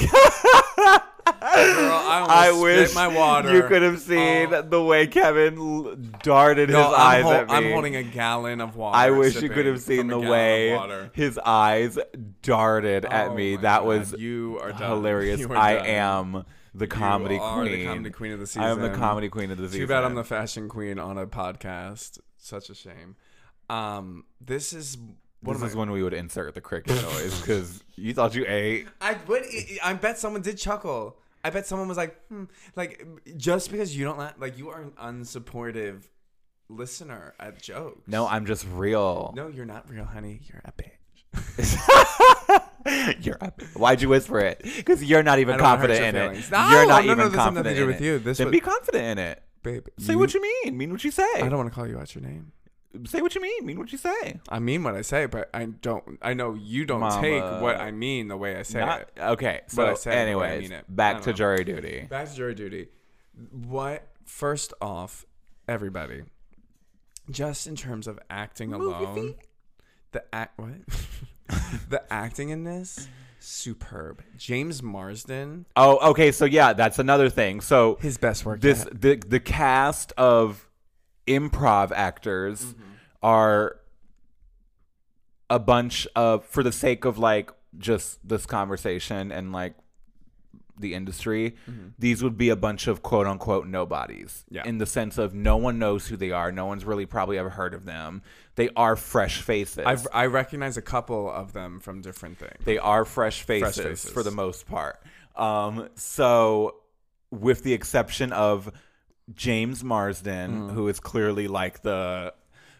Girl, 1.25 1.91
I, 1.93 2.25
I 2.49 2.51
wish 2.61 2.93
my 2.95 3.07
water. 3.07 3.53
you 3.53 3.63
could 3.63 3.81
have 3.81 3.99
seen 3.99 4.53
Oh. 4.53 4.61
the 4.61 4.81
way 4.81 5.07
Kevin 5.07 6.13
darted 6.21 6.69
No, 6.69 6.83
his 6.83 6.93
I'm, 6.93 6.99
eyes 6.99 7.23
hol- 7.23 7.33
at 7.33 7.47
me. 7.47 7.53
I'm 7.53 7.71
holding 7.71 7.95
a 7.95 8.03
gallon 8.03 8.59
of 8.61 8.75
water. 8.75 8.97
I 8.97 9.09
wish 9.11 9.41
you 9.41 9.49
could 9.49 9.65
have 9.65 9.81
seen 9.81 10.07
the 10.07 10.19
way 10.19 11.09
his 11.13 11.37
eyes 11.37 11.97
darted 12.41 13.05
at 13.05 13.29
Oh 13.29 13.35
me. 13.35 13.55
That 13.57 13.79
God, 13.79 13.85
was 13.87 14.13
you 14.13 14.59
are 14.61 14.71
done. 14.71 14.89
hilarious. 14.89 15.39
You 15.39 15.49
are 15.51 15.57
I 15.57 15.73
done. 15.75 15.85
am 15.85 16.45
the 16.73 16.87
comedy 16.87 17.37
queen. 17.37 17.71
the 17.71 17.85
comedy 17.85 18.09
queen 18.09 18.31
of 18.33 18.39
the 18.39 18.47
season. 18.47 18.63
I 18.63 18.69
am 18.71 18.81
the 18.81 18.89
comedy 18.91 19.29
queen 19.29 19.51
of 19.51 19.57
the 19.57 19.67
season. 19.67 19.81
Too 19.81 19.87
bad 19.87 20.03
I'm 20.03 20.15
the 20.15 20.23
fashion 20.23 20.67
queen 20.69 20.97
on 20.99 21.17
a 21.17 21.27
podcast. 21.27 22.19
Such 22.37 22.69
a 22.69 22.75
shame. 22.75 23.15
Um, 23.69 24.25
this 24.41 24.73
is 24.73 24.97
what 25.43 25.59
This 25.59 25.71
is 25.71 25.75
when 25.75 25.91
we 25.91 26.01
would 26.03 26.13
insert 26.13 26.53
the 26.55 26.61
cricket 26.61 27.01
noise 27.01 27.39
because 27.41 27.83
you 27.95 28.13
thought 28.13 28.33
you 28.35 28.45
ate. 28.47 28.87
I 29.01 29.17
would. 29.27 29.43
I 29.83 29.93
bet 29.93 30.17
someone 30.17 30.41
did 30.41 30.57
chuckle. 30.57 31.17
I 31.43 31.49
bet 31.49 31.67
someone 31.67 31.87
was 31.87 31.97
like, 31.97 32.17
hmm, 32.27 32.45
like 32.75 33.05
just 33.37 33.69
because 33.71 33.95
you 33.95 34.05
don't 34.05 34.17
la- 34.17 34.31
like 34.39 34.57
you 34.57 34.69
are 34.69 34.81
an 34.81 34.91
unsupportive 34.91 36.03
listener 36.69 37.33
at 37.39 37.61
jokes. 37.61 38.07
No, 38.07 38.25
I'm 38.27 38.45
just 38.45 38.65
real. 38.71 39.33
no, 39.35 39.47
you're 39.49 39.65
not 39.65 39.89
real, 39.89 40.05
honey. 40.05 40.41
You're 40.45 40.61
a 40.63 40.71
bitch. 40.71 40.89
you're 43.25 43.37
up. 43.41 43.61
Why'd 43.73 44.01
you 44.01 44.09
whisper 44.09 44.39
it? 44.39 44.61
Because 44.63 45.03
you're 45.03 45.23
not 45.23 45.39
even 45.39 45.55
I 45.55 45.57
don't 45.57 45.65
wanna 45.65 45.77
hurt 45.81 45.87
confident 45.97 46.15
in 46.17 46.21
it. 46.37 46.51
No, 46.51 46.69
you're 46.69 46.87
not 46.87 47.05
no, 47.05 47.13
no, 47.13 47.13
even 47.13 47.17
this 47.17 47.25
has 47.25 47.33
nothing 47.33 47.33
confident 47.35 47.65
to 47.65 47.75
do 47.75 47.81
in 47.81 47.87
with 47.87 48.01
it. 48.01 48.03
you. 48.05 48.19
This 48.19 48.37
then 48.37 48.47
was- 48.47 48.51
be 48.51 48.59
confident 48.59 49.03
in 49.05 49.17
it. 49.17 49.43
Babe, 49.63 49.87
Say 49.97 50.15
what 50.15 50.33
you 50.33 50.41
mean. 50.41 50.77
Mean 50.77 50.91
what 50.91 51.03
you 51.05 51.11
say. 51.11 51.25
I 51.35 51.47
don't 51.47 51.55
want 51.57 51.69
to 51.69 51.75
call 51.75 51.87
you 51.87 51.97
out 51.97 52.13
your 52.13 52.21
name. 52.21 52.51
Say 53.05 53.21
what 53.21 53.33
you 53.33 53.41
mean. 53.41 53.65
Mean 53.65 53.79
what 53.79 53.91
you 53.91 53.97
say. 53.97 54.39
I 54.49 54.59
mean 54.59 54.83
what 54.83 54.93
I 54.95 55.01
say, 55.01 55.25
but 55.25 55.49
I 55.53 55.65
don't. 55.65 56.19
I 56.21 56.33
know 56.33 56.53
you 56.53 56.85
don't 56.85 56.99
Mama. 56.99 57.21
take 57.21 57.41
what 57.61 57.77
I 57.77 57.91
mean 57.91 58.27
the 58.27 58.37
way 58.37 58.55
I 58.55 58.61
say 58.63 58.79
Not- 58.81 59.01
it. 59.01 59.13
okay. 59.19 59.61
But 59.67 59.71
So, 59.73 59.85
I 59.87 59.93
said 59.95 60.13
it 60.13 60.17
I 60.17 60.21
anyways, 60.21 60.61
mean 60.69 60.71
it. 60.73 60.85
Back 60.95 61.13
don't 61.15 61.23
to 61.23 61.29
know. 61.31 61.35
jury 61.35 61.63
duty. 61.63 62.05
Back 62.09 62.29
to 62.29 62.35
jury 62.35 62.53
duty. 62.55 62.87
What? 63.51 64.07
First 64.25 64.73
off, 64.81 65.25
everybody, 65.67 66.21
just 67.31 67.67
in 67.67 67.75
terms 67.75 68.07
of 68.07 68.19
acting 68.29 68.73
alone, 68.73 69.35
the 70.11 70.23
act 70.33 70.57
what? 70.59 70.73
the 71.89 72.03
acting 72.11 72.49
in 72.49 72.63
this 72.63 73.07
superb. 73.39 74.21
James 74.37 74.81
Marsden, 74.83 75.65
Oh, 75.75 76.11
okay. 76.11 76.31
So 76.31 76.45
yeah, 76.45 76.73
that's 76.73 76.99
another 76.99 77.29
thing. 77.29 77.59
So 77.61 77.97
his 78.01 78.17
best 78.17 78.45
work. 78.45 78.61
this 78.61 78.85
yet. 78.85 79.01
the 79.01 79.15
the 79.15 79.39
cast 79.39 80.13
of 80.17 80.67
improv 81.27 81.91
actors 81.91 82.63
Mm-hmm. 82.63 82.83
are 83.21 83.77
a 85.49 85.59
bunch 85.59 86.07
of 86.15 86.45
for 86.45 86.63
the 86.63 86.71
sake 86.71 87.05
of 87.05 87.17
like 87.17 87.51
just 87.77 88.19
this 88.27 88.45
conversation 88.45 89.31
and 89.31 89.51
like 89.51 89.75
the 90.79 90.95
industry 90.95 91.55
these 91.99 92.23
would 92.23 92.35
be 92.37 92.49
a 92.49 92.55
bunch 92.55 92.87
of 92.87 93.03
quote 93.03 93.27
unquote 93.27 93.67
nobodies 93.67 94.43
Yeah. 94.49 94.63
in 94.65 94.79
the 94.79 94.87
sense 94.87 95.19
of 95.19 95.33
no 95.35 95.55
one 95.55 95.77
knows 95.77 96.07
who 96.07 96.17
they 96.17 96.31
are 96.31 96.51
no 96.51 96.65
one's 96.65 96.83
really 96.83 97.05
probably 97.05 97.37
ever 97.37 97.51
heard 97.51 97.75
of 97.75 97.85
them 97.85 98.23
they 98.55 98.69
are 98.75 98.95
fresh 98.95 99.41
faces 99.41 99.83
I've, 99.85 100.07
I 100.11 100.25
recognize 100.25 100.75
a 100.77 100.81
couple 100.81 101.29
of 101.29 101.53
them 101.53 101.79
from 101.79 102.01
different 102.01 102.39
things. 102.39 102.57
they 102.65 102.79
are 102.79 103.05
fresh 103.05 103.43
faces, 103.43 103.77
faces. 103.77 104.09
for 104.11 104.23
the 104.23 104.31
most 104.31 104.67
part. 104.67 104.99
Um, 105.35 105.89
so, 105.95 106.75
with 107.31 107.63
the 107.63 107.73
exception 107.73 108.31
of 108.31 108.71
James 109.33 109.83
Marsden, 109.83 110.69
Mm. 110.69 110.73
who 110.73 110.87
is 110.87 110.99
clearly 110.99 111.47
like 111.47 111.81
the 111.81 112.33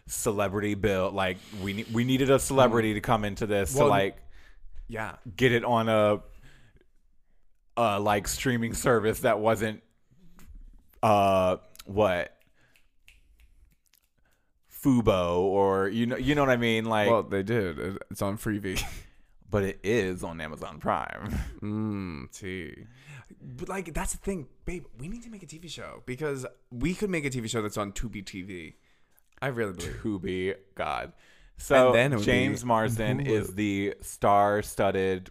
celebrity 0.06 0.74
bill, 0.74 1.10
like 1.10 1.38
we 1.62 1.84
we 1.92 2.04
needed 2.04 2.30
a 2.30 2.38
celebrity 2.38 2.94
to 2.94 3.00
come 3.00 3.24
into 3.24 3.46
this 3.46 3.72
Mm. 3.74 3.76
Well, 3.78 3.86
to 3.86 3.90
like 3.90 4.16
Yeah, 4.88 5.16
get 5.36 5.52
it 5.52 5.64
on 5.64 5.88
a 5.88 6.20
uh 7.76 8.00
like 8.00 8.28
streaming 8.28 8.74
service 8.74 9.20
that 9.20 9.38
wasn't 9.40 9.82
uh 11.02 11.56
what 11.86 12.36
Fubo 14.82 15.38
or 15.38 15.88
you 15.88 16.06
know 16.06 16.16
you 16.16 16.34
know 16.34 16.42
what 16.42 16.50
I 16.50 16.56
mean 16.56 16.84
like 16.84 17.08
well, 17.10 17.22
they 17.22 17.42
did. 17.42 17.98
It's 18.10 18.20
on 18.22 18.36
Freevee. 18.36 18.82
but 19.54 19.62
it 19.62 19.78
is 19.84 20.24
on 20.24 20.40
Amazon 20.40 20.80
Prime. 20.80 21.32
Mmm, 21.62 22.28
tea. 22.36 22.86
But 23.40 23.68
like 23.68 23.94
that's 23.94 24.10
the 24.10 24.18
thing, 24.18 24.48
babe. 24.64 24.84
We 24.98 25.06
need 25.06 25.22
to 25.22 25.30
make 25.30 25.44
a 25.44 25.46
TV 25.46 25.70
show 25.70 26.02
because 26.06 26.44
we 26.72 26.92
could 26.92 27.08
make 27.08 27.24
a 27.24 27.30
TV 27.30 27.48
show 27.48 27.62
that's 27.62 27.76
on 27.76 27.92
Tubi 27.92 28.24
TV. 28.24 28.74
I 29.40 29.48
really 29.48 29.72
believe. 29.72 30.00
Tubi, 30.02 30.54
God. 30.74 31.12
So 31.56 31.86
And 31.86 31.94
then 31.94 32.12
it 32.12 32.16
would 32.16 32.24
James 32.24 32.62
be 32.62 32.66
Marsden 32.66 33.20
is 33.20 33.54
the 33.54 33.94
star-studded 34.00 35.30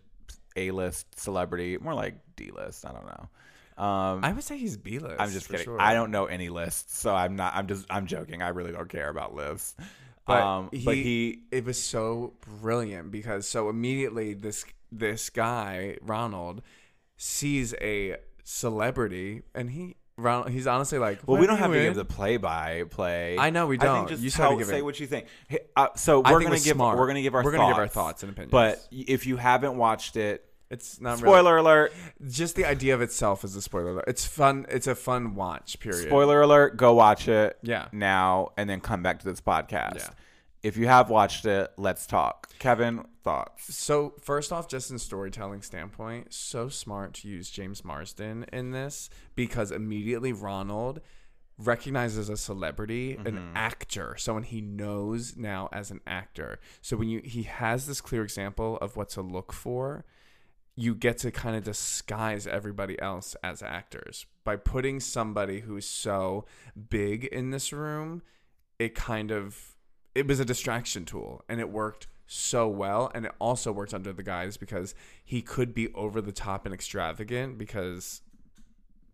A-list 0.55 1.19
celebrity, 1.19 1.77
more 1.77 1.93
like 1.93 2.15
D-list. 2.37 2.85
I 2.85 2.93
don't 2.93 3.05
know. 3.05 3.83
Um, 3.83 4.23
I 4.23 4.31
would 4.31 4.45
say 4.45 4.57
he's 4.57 4.77
B 4.77 4.99
list. 4.99 5.19
I'm 5.19 5.31
just 5.31 5.49
kidding. 5.49 5.75
I 5.79 5.93
don't 5.95 6.11
know 6.11 6.27
any 6.27 6.47
lists, 6.47 6.97
so 6.97 7.13
I'm 7.13 7.35
not. 7.35 7.55
I'm 7.55 7.67
just. 7.67 7.85
I'm 7.89 8.05
joking. 8.05 8.41
I 8.41 8.49
really 8.49 8.71
don't 8.71 8.87
care 8.87 9.09
about 9.09 9.35
lists. 9.35 9.75
But, 10.25 10.41
um, 10.41 10.69
he, 10.71 10.85
but 10.85 10.95
he 10.95 11.39
it 11.51 11.65
was 11.65 11.81
so 11.81 12.33
brilliant 12.61 13.11
because 13.11 13.47
so 13.47 13.69
immediately 13.69 14.33
this 14.33 14.63
this 14.91 15.29
guy 15.29 15.97
Ronald 16.01 16.61
sees 17.17 17.73
a 17.81 18.17
celebrity 18.43 19.41
and 19.55 19.69
he 19.71 19.95
Ronald 20.17 20.51
he's 20.51 20.67
honestly 20.67 20.99
like 20.99 21.19
Well, 21.25 21.39
we 21.41 21.47
don't 21.47 21.57
have 21.57 21.71
to 21.71 21.77
in?" 21.77 21.83
give 21.85 21.95
the 21.95 22.05
play-by-play. 22.05 23.37
I 23.37 23.49
know 23.49 23.67
we 23.67 23.77
I 23.77 23.79
think 23.79 23.91
don't. 23.93 24.07
just 24.09 24.21
You 24.23 24.29
tell, 24.29 24.51
giving- 24.57 24.65
say 24.73 24.81
what 24.81 24.99
you 24.99 25.07
think. 25.07 25.25
Hey, 25.47 25.59
uh, 25.75 25.87
so 25.95 26.19
we're 26.19 26.39
gonna 26.41 26.51
give 26.51 26.75
smart. 26.75 26.97
we're 26.97 27.07
gonna 27.07 27.21
give 27.21 27.33
our 27.35 27.43
We're 27.43 27.51
thoughts. 27.51 27.57
gonna 27.61 27.73
give 27.73 27.79
our 27.79 27.87
thoughts 27.87 28.23
and 28.23 28.31
opinions. 28.31 28.51
But 28.51 28.87
if 28.91 29.25
you 29.25 29.37
haven't 29.37 29.75
watched 29.75 30.15
it, 30.15 30.45
it's 30.73 30.99
not 30.99 31.21
really, 31.21 31.33
spoiler 31.33 31.57
alert. 31.57 31.93
just 32.27 32.55
the 32.55 32.65
idea 32.65 32.95
of 32.95 33.01
itself 33.01 33.43
is 33.43 33.55
a 33.55 33.61
spoiler 33.61 33.91
alert. 33.91 34.05
It's 34.07 34.25
fun. 34.25 34.65
It's 34.69 34.87
a 34.87 34.95
fun 34.95 35.35
watch. 35.35 35.79
Period. 35.79 36.07
Spoiler 36.07 36.41
alert. 36.41 36.77
Go 36.77 36.93
watch 36.93 37.27
it. 37.27 37.57
Yeah. 37.61 37.87
Now 37.91 38.49
and 38.57 38.69
then 38.69 38.81
come 38.81 39.03
back 39.03 39.19
to 39.19 39.25
this 39.25 39.39
podcast. 39.39 39.95
Yeah. 39.95 40.09
If 40.63 40.77
you 40.77 40.87
have 40.87 41.09
watched 41.09 41.45
it, 41.45 41.71
let's 41.77 42.07
talk. 42.07 42.49
Kevin, 42.57 43.05
thoughts? 43.23 43.75
So 43.75 44.13
first 44.21 44.51
off, 44.51 44.67
just 44.67 44.91
in 44.91 44.97
storytelling 44.97 45.61
standpoint, 45.61 46.33
so 46.33 46.69
smart 46.69 47.13
to 47.15 47.27
use 47.27 47.49
James 47.51 47.83
Marsden 47.83 48.45
in 48.51 48.71
this 48.71 49.09
because 49.35 49.71
immediately 49.71 50.31
Ronald 50.33 51.01
recognizes 51.57 52.29
a 52.29 52.37
celebrity, 52.37 53.13
an 53.13 53.25
mm-hmm. 53.25 53.57
actor, 53.57 54.15
someone 54.17 54.43
he 54.43 54.61
knows 54.61 55.35
now 55.37 55.69
as 55.71 55.91
an 55.91 55.99
actor. 56.07 56.59
So 56.81 56.97
when 56.97 57.09
you 57.09 57.21
he 57.23 57.43
has 57.43 57.85
this 57.85 58.01
clear 58.01 58.23
example 58.23 58.77
of 58.77 58.95
what 58.95 59.09
to 59.09 59.21
look 59.21 59.53
for, 59.53 60.05
you 60.75 60.95
get 60.95 61.19
to 61.19 61.31
kind 61.31 61.55
of 61.55 61.63
disguise 61.63 62.47
everybody 62.47 62.99
else 62.99 63.35
as 63.43 63.61
actors 63.61 64.25
by 64.43 64.55
putting 64.55 64.99
somebody 64.99 65.59
who's 65.61 65.85
so 65.85 66.45
big 66.89 67.25
in 67.25 67.51
this 67.51 67.71
room. 67.71 68.23
It 68.79 68.95
kind 68.95 69.31
of 69.31 69.75
it 70.15 70.27
was 70.27 70.39
a 70.39 70.45
distraction 70.45 71.05
tool 71.05 71.43
and 71.47 71.59
it 71.59 71.69
worked 71.69 72.07
so 72.25 72.67
well 72.67 73.11
and 73.13 73.25
it 73.25 73.31
also 73.39 73.71
worked 73.71 73.93
under 73.93 74.13
the 74.13 74.23
guise 74.23 74.57
because 74.57 74.95
he 75.23 75.41
could 75.41 75.73
be 75.73 75.93
over 75.93 76.21
the 76.21 76.31
top 76.31 76.65
and 76.65 76.73
extravagant 76.73 77.57
because 77.57 78.21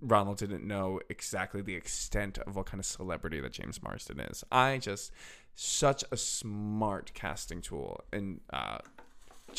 Ronald 0.01 0.38
didn't 0.38 0.66
know 0.66 1.01
exactly 1.10 1.62
the 1.62 1.75
extent 1.75 2.38
of 2.38 2.56
what 2.56 2.68
kind 2.68 2.80
of 2.80 2.86
celebrity 2.86 3.42
that 3.42 3.51
James 3.51 3.84
Marsden 3.84 4.22
is. 4.22 4.46
I 4.50 4.78
just 4.78 5.12
such 5.56 6.06
a 6.10 6.16
smart 6.16 7.12
casting 7.13 7.62
tool 7.62 8.01
and 8.13 8.39
uh 8.54 8.78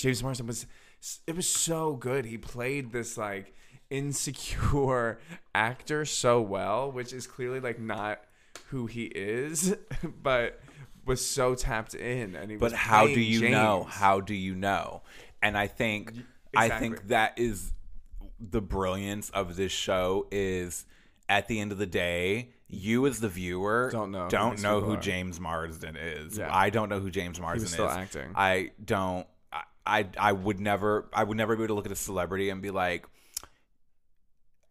James 0.00 0.22
Marsden 0.22 0.46
was 0.46 0.66
it 1.26 1.36
was 1.36 1.48
so 1.48 1.94
good. 1.94 2.24
He 2.24 2.38
played 2.38 2.92
this 2.92 3.16
like 3.16 3.54
insecure 3.90 5.18
actor 5.54 6.04
so 6.04 6.40
well, 6.40 6.90
which 6.90 7.12
is 7.12 7.26
clearly 7.26 7.60
like 7.60 7.78
not 7.78 8.20
who 8.68 8.86
he 8.86 9.04
is, 9.04 9.76
but 10.22 10.60
was 11.04 11.26
so 11.26 11.54
tapped 11.54 11.94
in 11.94 12.34
and 12.34 12.50
he 12.50 12.56
But 12.56 12.72
how 12.72 13.06
do 13.06 13.20
you 13.20 13.48
know? 13.48 13.84
How 13.88 14.20
do 14.20 14.34
you 14.34 14.54
know? 14.54 15.02
And 15.42 15.56
I 15.56 15.66
think 15.66 16.12
I 16.56 16.68
think 16.68 17.08
that 17.08 17.38
is 17.38 17.72
the 18.38 18.60
brilliance 18.60 19.30
of 19.30 19.56
this 19.56 19.72
show 19.72 20.26
is 20.30 20.86
at 21.28 21.46
the 21.46 21.60
end 21.60 21.72
of 21.72 21.78
the 21.78 21.86
day, 21.86 22.50
you 22.68 23.06
as 23.06 23.20
the 23.20 23.28
viewer 23.28 23.90
Don't 23.92 24.10
know 24.10 24.24
who 24.24 24.30
don't 24.30 24.62
know 24.62 24.80
who 24.80 24.94
are. 24.94 25.00
James 25.00 25.38
Marsden 25.38 25.96
is. 25.96 26.38
Yeah. 26.38 26.54
I 26.54 26.70
don't 26.70 26.88
know 26.88 27.00
who 27.00 27.10
James 27.10 27.40
Marsden 27.40 27.68
still 27.68 27.88
is. 27.88 27.96
acting. 27.96 28.32
I 28.34 28.70
don't 28.84 29.26
I, 29.86 30.06
I 30.18 30.32
would 30.32 30.60
never 30.60 31.08
I 31.12 31.24
would 31.24 31.36
never 31.36 31.56
be 31.56 31.62
able 31.64 31.68
to 31.68 31.74
look 31.74 31.86
at 31.86 31.92
a 31.92 31.96
celebrity 31.96 32.50
and 32.50 32.60
be 32.60 32.70
like 32.70 33.06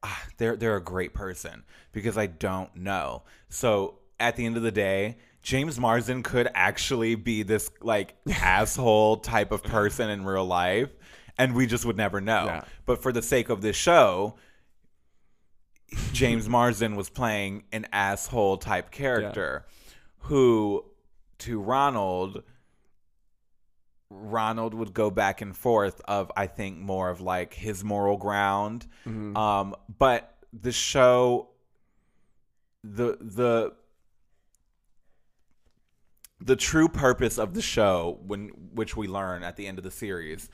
ah, 0.03 0.23
they're 0.37 0.55
they're 0.55 0.75
a 0.75 0.83
great 0.83 1.13
person 1.13 1.63
because 1.91 2.17
I 2.17 2.27
don't 2.27 2.75
know. 2.75 3.23
So 3.49 3.99
at 4.19 4.35
the 4.35 4.45
end 4.45 4.57
of 4.57 4.63
the 4.63 4.71
day, 4.71 5.17
James 5.41 5.79
Marsden 5.79 6.23
could 6.23 6.49
actually 6.53 7.15
be 7.15 7.43
this 7.43 7.69
like 7.81 8.15
asshole 8.41 9.17
type 9.17 9.51
of 9.51 9.63
person 9.63 10.09
in 10.09 10.25
real 10.25 10.45
life, 10.45 10.89
and 11.37 11.55
we 11.55 11.65
just 11.65 11.85
would 11.85 11.97
never 11.97 12.21
know. 12.21 12.45
Yeah. 12.45 12.63
But 12.85 13.01
for 13.01 13.11
the 13.11 13.21
sake 13.21 13.49
of 13.49 13.61
this 13.61 13.75
show, 13.75 14.35
James 16.13 16.47
Marsden 16.47 16.95
was 16.95 17.09
playing 17.09 17.63
an 17.71 17.87
asshole 17.91 18.57
type 18.57 18.91
character 18.91 19.65
who 20.23 20.85
to 21.39 21.59
Ronald 21.59 22.43
Ronald 24.09 24.73
would 24.73 24.93
go 24.93 25.11
back 25.11 25.41
and 25.41 25.55
forth 25.55 26.01
of 26.05 26.31
I 26.35 26.47
think 26.47 26.77
more 26.79 27.09
of 27.09 27.21
like 27.21 27.53
his 27.53 27.83
moral 27.83 28.17
ground. 28.17 28.87
Mhm. 29.05 29.37
Um 29.37 29.75
but 29.99 30.35
the 30.51 30.71
show 30.71 31.49
the 32.83 33.17
the 33.21 33.73
the 36.41 36.55
true 36.55 36.87
purpose 36.87 37.37
of 37.37 37.53
the 37.53 37.61
show 37.61 38.19
when 38.25 38.47
which 38.73 38.95
we 38.95 39.07
learn 39.07 39.43
at 39.43 39.57
the 39.57 39.67
end 39.67 39.77
of 39.77 39.83
the 39.83 39.91
series 39.91 40.49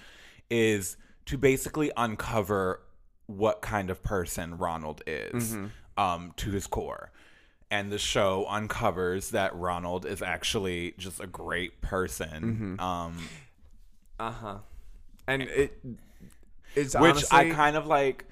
is 0.49 0.97
to 1.25 1.37
basically 1.37 1.91
uncover 1.95 2.81
what 3.27 3.61
kind 3.61 3.89
of 3.89 4.03
person 4.03 4.57
Ronald 4.57 5.01
is 5.07 5.53
Mm-hmm. 5.53 5.67
um, 6.03 6.33
to 6.37 6.51
his 6.51 6.67
core. 6.67 7.11
And 7.71 7.91
the 7.91 7.97
show 7.97 8.45
uncovers 8.47 9.31
that 9.31 9.55
Ronald 9.55 10.05
is 10.05 10.21
actually 10.21 10.93
just 10.99 11.19
a 11.19 11.25
great 11.27 11.81
person. 11.81 12.77
Mm-hmm. 12.77 12.79
Um, 12.79 13.17
Uh 14.19 14.31
huh. 14.31 14.57
And 15.27 15.43
it's 16.75 16.95
which 16.95 16.95
honestly, 16.95 17.37
I 17.37 17.49
kind 17.51 17.75
of 17.75 17.87
like. 17.87 18.25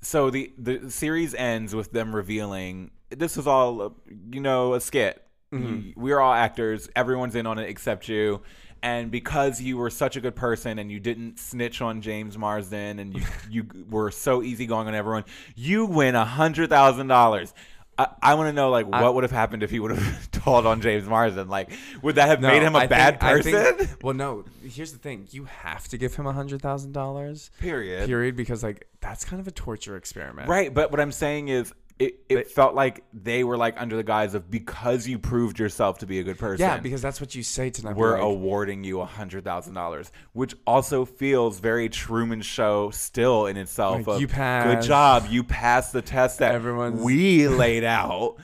So 0.00 0.30
the 0.30 0.52
the 0.58 0.90
series 0.90 1.34
ends 1.34 1.74
with 1.74 1.90
them 1.92 2.14
revealing 2.14 2.90
this 3.10 3.36
was 3.36 3.46
all 3.46 3.96
you 4.30 4.40
know 4.40 4.74
a 4.74 4.80
skit. 4.80 5.22
You- 5.50 5.92
We're 5.96 6.20
all 6.20 6.32
actors. 6.34 6.88
Everyone's 6.94 7.34
in 7.34 7.46
on 7.46 7.58
it 7.58 7.68
except 7.68 8.08
you. 8.08 8.42
And 8.80 9.10
because 9.10 9.60
you 9.60 9.76
were 9.76 9.90
such 9.90 10.14
a 10.16 10.20
good 10.20 10.36
person 10.36 10.78
and 10.78 10.88
you 10.92 11.00
didn't 11.00 11.40
snitch 11.40 11.80
on 11.82 12.00
James 12.00 12.38
Marsden 12.38 13.00
and 13.00 13.12
you 13.16 13.22
you 13.50 13.66
were 13.90 14.10
so 14.12 14.42
easygoing 14.42 14.86
on 14.86 14.94
everyone, 14.94 15.24
you 15.56 15.86
win 15.86 16.14
a 16.14 16.24
hundred 16.24 16.70
thousand 16.70 17.08
dollars. 17.08 17.52
I, 17.98 18.08
I 18.22 18.34
want 18.34 18.48
to 18.48 18.52
know 18.52 18.70
like 18.70 18.86
what 18.86 19.14
would 19.14 19.24
have 19.24 19.32
happened 19.32 19.62
if 19.62 19.70
he 19.70 19.80
would 19.80 19.90
have 19.90 20.30
told 20.32 20.66
on 20.66 20.80
James 20.80 21.06
Marsden. 21.08 21.48
Like, 21.48 21.70
would 22.02 22.14
that 22.14 22.28
have 22.28 22.40
No, 22.40 22.48
made 22.48 22.62
him 22.62 22.74
a 22.74 22.78
I 22.80 22.86
bad 22.86 23.20
think- 23.20 23.44
person? 23.44 23.74
think- 23.86 23.90
well, 24.04 24.14
no. 24.14 24.44
Here's 24.62 24.92
the 24.92 24.98
thing: 24.98 25.26
you 25.30 25.44
have 25.46 25.88
to 25.88 25.98
give 25.98 26.14
him 26.14 26.26
a 26.26 26.32
hundred 26.32 26.62
thousand 26.62 26.92
dollars. 26.92 27.50
Period. 27.60 28.06
Period. 28.06 28.36
Because 28.36 28.62
like 28.62 28.86
that's 29.00 29.24
kind 29.24 29.40
of 29.40 29.48
a 29.48 29.52
torture 29.52 29.96
experiment. 29.96 30.48
Right, 30.48 30.72
but 30.72 30.90
what 30.90 31.00
I'm 31.00 31.12
saying 31.12 31.48
is, 31.48 31.72
it, 31.98 32.20
it 32.28 32.50
felt 32.50 32.74
like 32.74 33.04
they 33.12 33.42
were 33.42 33.56
like 33.56 33.80
under 33.80 33.96
the 33.96 34.04
guise 34.04 34.34
of 34.34 34.48
because 34.50 35.08
you 35.08 35.18
proved 35.18 35.58
yourself 35.58 35.98
to 35.98 36.06
be 36.06 36.20
a 36.20 36.22
good 36.22 36.38
person. 36.38 36.60
Yeah, 36.60 36.78
because 36.78 37.02
that's 37.02 37.20
what 37.20 37.34
you 37.34 37.42
say 37.42 37.70
to 37.70 37.82
them. 37.82 37.96
we're 37.96 38.12
like, 38.12 38.22
awarding 38.22 38.84
you 38.84 39.00
a 39.00 39.04
hundred 39.04 39.44
thousand 39.44 39.74
dollars, 39.74 40.12
which 40.32 40.54
also 40.66 41.04
feels 41.04 41.58
very 41.58 41.88
Truman 41.88 42.40
Show 42.40 42.90
still 42.90 43.46
in 43.46 43.56
itself. 43.56 44.06
Like, 44.06 44.16
of, 44.16 44.20
you 44.20 44.28
Good 44.28 44.82
job, 44.82 45.26
you 45.28 45.42
passed 45.42 45.92
the 45.92 46.02
test 46.02 46.38
that 46.38 46.54
Everyone's- 46.54 47.02
we 47.02 47.48
laid 47.48 47.82
out. 47.82 48.36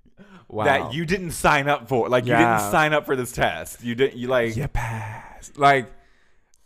wow. 0.48 0.64
That 0.64 0.94
you 0.94 1.04
didn't 1.04 1.32
sign 1.32 1.68
up 1.68 1.88
for. 1.88 2.08
Like 2.08 2.24
you 2.24 2.34
didn't 2.34 2.70
sign 2.70 2.94
up 2.94 3.04
for 3.04 3.14
this 3.14 3.32
test. 3.32 3.84
You 3.84 3.94
didn't. 3.94 4.16
You 4.16 4.28
like. 4.28 4.56
you 4.56 4.68
passed. 4.68 5.58
Like, 5.58 5.92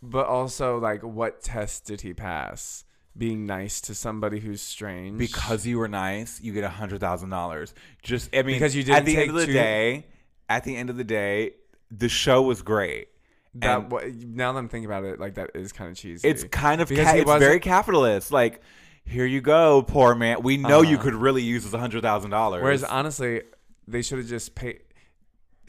but 0.00 0.26
also 0.26 0.78
like, 0.78 1.02
what 1.02 1.42
test 1.42 1.86
did 1.86 2.02
he 2.02 2.14
pass? 2.14 2.84
Being 3.16 3.46
nice 3.46 3.80
to 3.82 3.94
somebody 3.94 4.40
who's 4.40 4.60
strange. 4.60 5.16
because 5.18 5.66
you 5.66 5.78
were 5.78 5.88
nice, 5.88 6.40
you 6.40 6.52
get 6.52 6.64
a 6.64 6.68
hundred 6.68 7.00
thousand 7.00 7.30
dollars. 7.30 7.72
Just 8.02 8.34
I 8.34 8.42
mean, 8.42 8.56
Because 8.56 8.74
you 8.76 8.82
didn't 8.82 9.04
the 9.06 9.16
end 9.16 9.30
of 9.30 9.36
the 9.36 9.46
two- 9.46 9.52
day, 9.52 10.06
at 10.48 10.64
the 10.64 10.76
end 10.76 10.90
of 10.90 10.96
the 10.96 11.04
day, 11.04 11.52
the 11.90 12.08
show 12.08 12.42
was 12.42 12.62
great. 12.62 13.08
that. 13.54 13.78
and- 13.80 13.90
what, 13.90 14.06
now 14.14 14.52
that 14.52 14.58
I'm 14.58 14.68
thinking 14.68 14.84
about 14.86 15.04
it, 15.04 15.18
like 15.18 15.34
that 15.36 15.52
is 15.54 15.72
kind 15.72 15.90
of 15.90 15.96
cheesy. 15.96 16.28
It's 16.28 16.44
kind 16.44 16.80
of 16.82 16.88
Because 16.90 17.06
ca- 17.06 17.16
it's 17.16 17.30
very 17.38 17.58
capitalist. 17.60 18.30
Like, 18.32 18.60
here 19.06 19.24
you 19.24 19.40
go, 19.40 19.82
poor 19.82 20.14
man. 20.14 20.42
We 20.42 20.58
know 20.58 20.82
you 20.82 20.96
Uh-huh. 20.96 21.04
could 21.04 21.14
really 21.14 21.42
use 21.42 21.64
this 21.64 21.72
a 21.72 21.78
hundred 21.78 22.02
thousand 22.02 22.32
dollars. 22.32 22.62
Whereas 22.62 22.84
honestly, 22.84 23.42
they 23.88 24.02
should 24.02 24.18
have 24.18 24.26
just 24.28 24.54
paid 24.54 24.80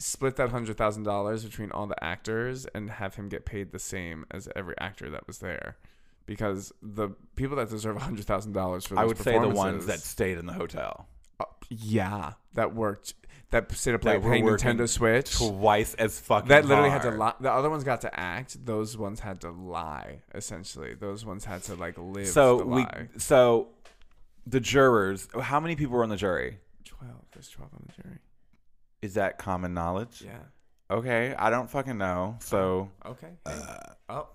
split 0.00 0.36
that 0.36 0.50
hundred 0.50 0.76
thousand 0.76 1.04
dollars 1.04 1.44
between 1.44 1.70
all 1.72 1.86
the 1.86 2.04
actors 2.04 2.66
and 2.74 2.90
have 2.90 3.14
him 3.14 3.28
get 3.28 3.44
paid 3.46 3.72
the 3.72 3.78
same 3.78 4.24
as 4.30 4.48
every 4.54 4.74
actor 4.78 5.08
that 5.10 5.26
was 5.26 5.38
there. 5.38 5.76
Because 6.28 6.72
the 6.82 7.08
people 7.36 7.56
that 7.56 7.70
deserve 7.70 7.96
hundred 7.96 8.26
thousand 8.26 8.52
dollars 8.52 8.86
for 8.86 8.94
those 8.94 9.02
I 9.02 9.04
would 9.06 9.18
say 9.18 9.38
the 9.38 9.48
ones 9.48 9.86
that 9.86 9.98
stayed 9.98 10.38
in 10.38 10.46
the 10.46 10.52
hotel 10.52 11.08
uh, 11.40 11.46
yeah 11.70 12.34
that 12.54 12.74
worked 12.74 13.14
that 13.50 13.72
stayed 13.72 13.94
up 13.94 14.04
like 14.04 14.20
playing 14.20 14.44
Nintendo 14.44 14.86
Switch 14.88 15.36
twice 15.38 15.94
as 15.94 16.20
fucking. 16.20 16.48
that 16.50 16.66
literally 16.66 16.90
had 16.90 17.00
to 17.02 17.08
hard. 17.08 17.18
lie. 17.18 17.34
The 17.40 17.50
other 17.50 17.70
ones 17.70 17.82
got 17.82 18.02
to 18.02 18.20
act. 18.20 18.62
Those 18.64 18.98
ones 18.98 19.20
had 19.20 19.40
to 19.40 19.50
lie. 19.50 20.20
Essentially, 20.34 20.94
those 20.94 21.24
ones 21.24 21.46
had 21.46 21.62
to 21.64 21.74
like 21.74 21.96
live. 21.96 22.28
So 22.28 22.58
the 22.58 22.66
we 22.66 22.82
lie. 22.82 23.08
so 23.16 23.68
the 24.46 24.60
jurors. 24.60 25.28
How 25.40 25.60
many 25.60 25.76
people 25.76 25.96
were 25.96 26.02
on 26.02 26.10
the 26.10 26.16
jury? 26.16 26.58
twelve. 26.84 27.24
There's 27.32 27.48
twelve 27.48 27.72
on 27.72 27.84
the 27.86 28.02
jury. 28.02 28.18
Is 29.00 29.14
that 29.14 29.38
common 29.38 29.72
knowledge? 29.72 30.22
Yeah. 30.24 30.40
Okay, 30.90 31.34
I 31.38 31.48
don't 31.50 31.70
fucking 31.70 31.96
know. 31.96 32.36
So 32.40 32.90
Okay. 33.06 33.30
oh. 34.08 34.28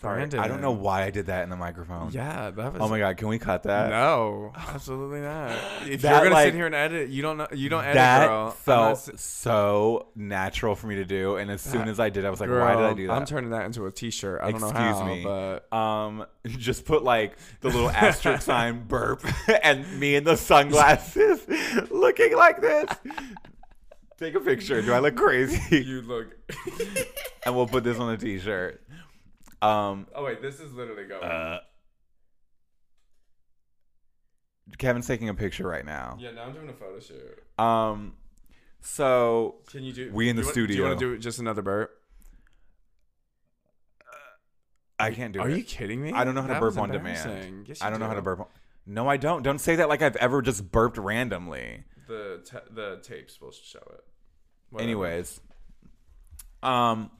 Sorry, 0.00 0.16
Brandon. 0.18 0.40
I 0.40 0.48
don't 0.48 0.60
know 0.60 0.70
why 0.72 1.02
I 1.04 1.10
did 1.10 1.26
that 1.26 1.42
in 1.44 1.50
the 1.50 1.56
microphone. 1.56 2.10
Yeah, 2.12 2.50
that 2.50 2.72
was. 2.72 2.82
Oh 2.82 2.88
my 2.88 2.98
god, 2.98 3.16
can 3.16 3.28
we 3.28 3.38
cut 3.38 3.64
that? 3.64 3.90
No, 3.90 4.52
absolutely 4.56 5.20
not. 5.20 5.50
If 5.86 6.02
That, 6.02 6.10
you're 6.12 6.22
gonna 6.24 6.34
like- 6.34 6.46
sit 6.48 6.54
here 6.54 6.66
and 6.66 6.74
edit, 6.74 7.08
you 7.08 7.22
don't 7.22 7.36
know. 7.36 7.46
You 7.52 7.68
don't 7.68 7.82
edit, 7.84 7.94
that 7.94 8.26
girl. 8.28 8.50
Felt 8.50 8.98
si- 8.98 9.12
so 9.16 10.06
natural 10.14 10.74
for 10.74 10.86
me 10.86 10.96
to 10.96 11.04
do, 11.04 11.36
and 11.36 11.50
as 11.50 11.60
soon 11.62 11.88
as 11.88 11.98
I 11.98 12.10
did, 12.10 12.24
I 12.24 12.30
was 12.30 12.40
like, 12.40 12.50
"Why 12.50 12.74
did 12.74 12.78
I 12.78 12.86
Girl, 12.88 12.94
do 12.94 13.06
that?" 13.08 13.12
I'm 13.14 13.24
turning 13.26 13.50
that 13.50 13.64
into 13.66 13.86
a 13.86 13.90
T-shirt. 13.92 14.40
I 14.42 14.50
don't 14.50 14.60
know 14.60 14.68
Excuse 14.68 14.96
how, 14.96 15.04
me. 15.06 15.22
but 15.24 15.72
um, 15.72 16.26
just 16.46 16.84
put 16.84 17.02
like 17.02 17.36
the 17.60 17.68
little 17.68 17.90
asterisk 17.90 18.42
sign 18.42 18.84
burp, 18.88 19.24
and 19.62 19.98
me 19.98 20.14
in 20.16 20.24
the 20.24 20.36
sunglasses, 20.36 21.46
looking 21.90 22.36
like 22.36 22.60
this. 22.60 22.88
Take 24.18 24.34
a 24.34 24.40
picture. 24.40 24.82
Do 24.82 24.92
I 24.92 24.98
look 24.98 25.16
crazy? 25.16 25.82
you 25.82 26.02
look. 26.02 26.28
and 27.46 27.56
we'll 27.56 27.66
put 27.66 27.84
this 27.84 27.98
on 27.98 28.12
a 28.12 28.18
T-shirt. 28.18 28.82
Um, 29.62 30.06
oh 30.14 30.24
wait, 30.24 30.40
this 30.42 30.58
is 30.60 30.72
literally 30.72 31.04
going. 31.06 31.22
uh, 31.22 31.58
Kevin's 34.78 35.06
taking 35.06 35.28
a 35.28 35.34
picture 35.34 35.66
right 35.66 35.84
now. 35.84 36.16
yeah, 36.20 36.30
now 36.30 36.44
I'm 36.44 36.52
doing 36.52 36.68
a 36.68 36.72
photo 36.72 37.00
shoot. 37.00 37.42
Um, 37.62 38.14
so 38.80 39.56
Can 39.70 39.82
you 39.82 39.92
do? 39.92 40.10
We 40.12 40.28
in 40.28 40.36
the 40.36 40.42
want- 40.42 40.54
Do 40.54 40.64
you 40.64 40.82
want 40.82 40.98
to 40.98 41.14
do 41.14 41.18
just 41.18 41.38
another 41.38 41.62
burp? 41.62 41.90
I 44.98 45.12
can't 45.12 45.32
do 45.32 45.40
Are 45.40 45.48
it. 45.48 45.52
Are 45.52 45.56
you 45.56 45.64
kidding 45.64 46.02
me? 46.02 46.12
I 46.12 46.24
don't 46.24 46.34
know 46.34 46.42
how 46.42 46.54
to 46.54 46.60
burp 46.60 46.76
on 46.76 46.90
demand. 46.90 47.66
Yes, 47.68 47.80
I 47.80 47.88
don't 47.90 48.00
know 48.00 48.06
how 48.06 48.14
to 48.14 48.22
burp. 48.22 48.50
No, 48.86 49.08
I 49.08 49.16
don't. 49.16 49.42
Don't 49.42 49.58
say 49.58 49.76
that 49.76 49.88
like 49.88 50.02
I've 50.02 50.16
ever 50.16 50.42
just 50.42 50.70
burped 50.70 50.98
randomly. 50.98 51.84
The 52.06 52.42
ta- 52.44 52.62
the 52.70 53.00
tapes 53.02 53.40
will 53.40 53.50
show 53.52 53.78
it. 53.78 54.04
Whatever. 54.68 54.88
Anyways, 54.88 55.40
um, 56.62 57.10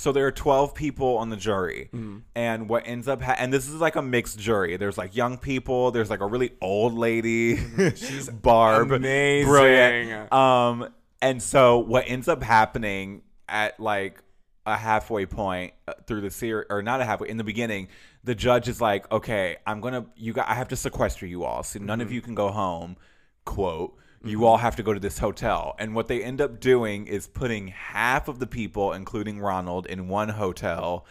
so 0.00 0.12
there 0.12 0.26
are 0.26 0.32
twelve 0.32 0.74
people 0.74 1.18
on 1.18 1.28
the 1.30 1.36
jury, 1.36 1.90
Mm-hmm. 1.92 2.18
and 2.34 2.68
what 2.68 2.84
ends 2.86 3.06
up 3.08 3.20
ha- 3.22 3.36
and 3.38 3.52
this 3.52 3.68
is 3.68 3.74
like 3.76 3.96
a 3.96 4.02
mixed 4.02 4.38
jury. 4.38 4.76
There's 4.76 4.96
like 4.98 5.14
young 5.14 5.36
people. 5.38 5.90
There's 5.90 6.10
like 6.10 6.20
a 6.20 6.26
really 6.26 6.52
old 6.60 6.94
lady. 6.94 7.56
She's 7.96 8.28
Barb, 8.28 8.92
amazing. 8.92 9.48
brilliant. 9.50 10.32
Um, 10.32 10.88
and 11.22 11.42
so 11.42 11.78
what 11.78 12.04
ends 12.06 12.28
up 12.28 12.42
happening 12.42 13.22
at 13.48 13.78
like 13.78 14.22
a 14.66 14.76
halfway 14.76 15.26
point 15.26 15.72
uh, 15.88 15.92
through 16.06 16.20
the 16.22 16.30
series, 16.30 16.66
or 16.70 16.82
not 16.82 17.00
a 17.00 17.04
halfway 17.04 17.28
in 17.28 17.36
the 17.36 17.44
beginning, 17.44 17.88
the 18.24 18.34
judge 18.34 18.68
is 18.68 18.80
like, 18.80 19.10
"Okay, 19.12 19.56
I'm 19.66 19.80
gonna 19.80 20.06
you 20.16 20.32
got 20.32 20.48
I 20.48 20.54
have 20.54 20.68
to 20.68 20.76
sequester 20.76 21.26
you 21.26 21.44
all, 21.44 21.62
so 21.62 21.78
none 21.78 21.98
Mm-hmm. 21.98 22.06
of 22.06 22.12
you 22.12 22.20
can 22.22 22.34
go 22.34 22.50
home." 22.50 22.96
Quote. 23.44 23.96
You 24.22 24.44
all 24.44 24.58
have 24.58 24.76
to 24.76 24.82
go 24.82 24.92
to 24.92 25.00
this 25.00 25.18
hotel. 25.18 25.74
And 25.78 25.94
what 25.94 26.06
they 26.08 26.22
end 26.22 26.40
up 26.40 26.60
doing 26.60 27.06
is 27.06 27.26
putting 27.26 27.68
half 27.68 28.28
of 28.28 28.38
the 28.38 28.46
people, 28.46 28.92
including 28.92 29.40
Ronald, 29.40 29.86
in 29.86 30.08
one 30.08 30.28
hotel, 30.28 31.06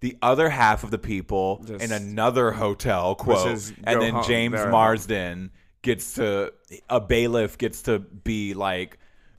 the 0.00 0.16
other 0.22 0.48
half 0.48 0.84
of 0.84 0.90
the 0.90 0.98
people 0.98 1.64
in 1.80 1.90
another 1.92 2.52
hotel, 2.52 3.14
quote. 3.16 3.72
And 3.84 4.00
then. 4.00 4.22
James 4.24 4.52
They're 4.52 4.60
at 4.60 4.64
home. 4.64 4.70
Marsden 4.70 5.50
gets 5.82 6.14
to, 6.14 6.52
a 6.88 7.00
bailiff 7.00 7.58
gets 7.58 7.82
to 7.82 7.98
be 7.98 8.54
like 8.54 8.98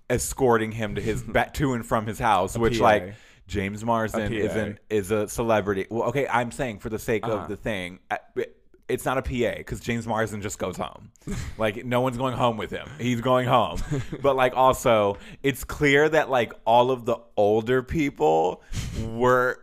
escorting 0.10 0.72
him 0.74 0.96
to 0.96 1.02
his 1.02 1.24
back 1.24 1.54
to 1.56 1.74
and 1.74 1.86
from 1.86 2.06
his 2.06 2.20
house, 2.20 2.58
which 2.66 2.80
PA. 2.80 2.84
like 2.84 3.14
James 3.48 3.84
Marsden 3.86 4.34
is 4.34 4.54
an, 4.56 4.80
is 4.90 5.12
a 5.12 5.28
celebrity. 5.30 5.88
Well, 5.90 6.10
okay, 6.10 6.28
I'm 6.28 6.52
saying 6.52 6.80
for 6.80 6.90
the 6.90 7.00
sake 7.00 7.26
Uh-huh. 7.26 7.38
of 7.44 7.48
the 7.50 7.56
thing, 7.56 8.00
uh, 8.12 8.18
it's 8.94 9.06
not 9.06 9.18
a 9.18 9.22
PA 9.22 9.58
because 9.58 9.80
James 9.80 10.06
Marsden 10.08 10.42
just 10.42 10.58
goes 10.60 10.78
home. 10.78 11.12
like 11.58 11.84
no 11.86 12.02
one's 12.02 12.18
going 12.18 12.36
home 12.36 12.58
with 12.58 12.72
him. 12.72 12.88
He's 13.00 13.22
going 13.22 13.48
home. 13.48 13.80
but 14.22 14.36
like 14.36 14.56
also, 14.56 15.18
it's 15.42 15.64
clear 15.64 16.08
that 16.10 16.30
like 16.30 16.54
all 16.66 16.92
of 16.92 17.06
the 17.06 17.18
older 17.36 17.84
people 17.84 18.62
were 19.06 19.60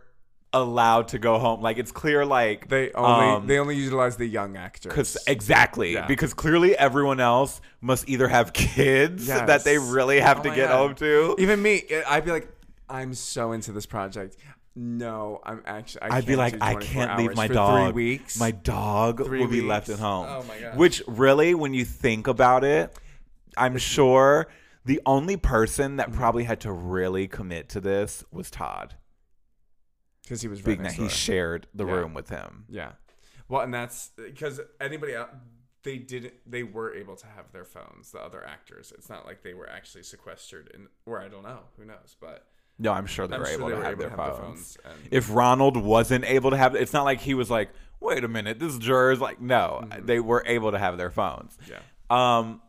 allowed 0.53 1.07
to 1.09 1.17
go 1.19 1.39
home. 1.39 1.61
Like 1.61 1.77
it's 1.77 1.93
clear 1.93 2.25
like 2.25 2.67
They 2.67 2.91
only 2.91 3.25
um, 3.27 3.47
they 3.47 3.57
only 3.57 3.77
utilize 3.77 4.17
the 4.17 4.25
young 4.25 4.57
actors. 4.57 4.91
Cause 4.93 5.17
exactly 5.25 5.93
Yeah. 5.93 6.07
because 6.07 6.33
clearly 6.33 6.77
everyone 6.77 7.19
else 7.21 7.61
must 7.79 8.09
either 8.09 8.27
have 8.27 8.51
kids 8.53 9.27
Yes. 9.27 9.47
that 9.47 9.63
they 9.63 9.77
really 9.77 10.19
have 10.19 10.39
Oh 10.39 10.43
to 10.43 10.49
get 10.49 10.67
God. 10.69 10.77
home 10.77 10.95
to. 10.95 11.35
Even 11.39 11.61
me, 11.61 11.83
I'd 12.07 12.25
be 12.25 12.31
like, 12.31 12.49
I'm 12.89 13.13
so 13.13 13.53
into 13.53 13.71
this 13.71 13.85
project. 13.85 14.35
No, 14.75 15.41
I'm 15.43 15.61
actually. 15.65 16.03
I 16.03 16.17
I'd 16.17 16.25
be 16.25 16.35
like, 16.37 16.55
I 16.61 16.75
can't 16.75 17.17
leave 17.17 17.35
my 17.35 17.47
dog. 17.47 17.93
Three 17.93 18.11
weeks. 18.11 18.39
My 18.39 18.51
dog 18.51 19.25
Three 19.25 19.39
will 19.39 19.47
be 19.47 19.61
left 19.61 19.89
at 19.89 19.99
oh 19.99 20.03
home. 20.03 20.27
Oh 20.29 20.43
my 20.47 20.59
gosh. 20.59 20.75
Which 20.75 21.03
really, 21.07 21.53
when 21.53 21.73
you 21.73 21.83
think 21.83 22.27
about 22.27 22.63
it, 22.63 22.97
I'm 23.57 23.77
sure 23.77 24.47
the 24.85 25.01
only 25.05 25.35
person 25.35 25.97
that 25.97 26.09
mm-hmm. 26.09 26.17
probably 26.17 26.43
had 26.45 26.61
to 26.61 26.71
really 26.71 27.27
commit 27.27 27.69
to 27.69 27.81
this 27.81 28.23
was 28.31 28.49
Todd, 28.49 28.95
because 30.23 30.41
he 30.41 30.47
was 30.47 30.65
right 30.65 30.77
that 30.77 30.83
next 30.83 30.95
he 30.95 31.09
shared 31.09 31.67
the 31.73 31.85
Yeah. 31.85 31.93
room 31.93 32.13
with 32.13 32.29
him. 32.29 32.65
Yeah. 32.69 32.93
Well, 33.49 33.61
and 33.61 33.73
that's 33.73 34.11
because 34.15 34.61
anybody 34.79 35.15
else, 35.15 35.31
they 35.83 35.97
didn't. 35.97 36.35
they 36.45 36.63
were 36.63 36.93
able 36.95 37.17
to 37.17 37.27
have 37.27 37.51
their 37.51 37.65
phones. 37.65 38.11
The 38.11 38.19
other 38.19 38.47
actors, 38.47 38.93
it's 38.97 39.09
not 39.09 39.25
like 39.25 39.43
they 39.43 39.53
were 39.53 39.69
actually 39.69 40.03
sequestered 40.03 40.71
in, 40.73 40.87
or 41.05 41.21
I 41.21 41.27
don't 41.27 41.43
know, 41.43 41.63
who 41.77 41.83
knows, 41.83 42.15
but 42.21 42.47
No, 42.81 42.91
I'm 42.93 43.05
sure 43.05 43.27
they 43.27 43.35
I'm 43.35 43.41
were 43.41 43.45
sure 43.47 43.55
able 43.55 43.67
they 43.67 43.71
to 43.73 43.77
were 43.77 43.83
have 43.83 43.91
able 43.93 44.01
their 44.01 44.09
to 44.09 44.15
phones. 44.17 44.31
have 44.37 44.37
the 44.37 44.41
phones. 44.51 44.77
And, 45.03 45.13
If 45.13 45.33
Ronald 45.33 45.77
wasn't 45.77 46.25
able 46.25 46.49
to 46.51 46.57
have, 46.57 46.75
it's 46.75 46.93
not 46.93 47.03
like 47.03 47.21
he 47.21 47.33
was 47.35 47.49
like, 47.49 47.69
"Wait 47.99 48.23
a 48.23 48.27
minute, 48.27 48.59
this 48.59 48.77
juror's 48.77 49.19
like." 49.21 49.39
No, 49.39 49.81
Mm-hmm. 49.83 50.05
they 50.05 50.19
were 50.19 50.43
able 50.45 50.71
to 50.71 50.79
have 50.79 50.97
their 50.97 51.11
phones. 51.11 51.57
yeah, 51.69 51.79
Um, 52.09 52.61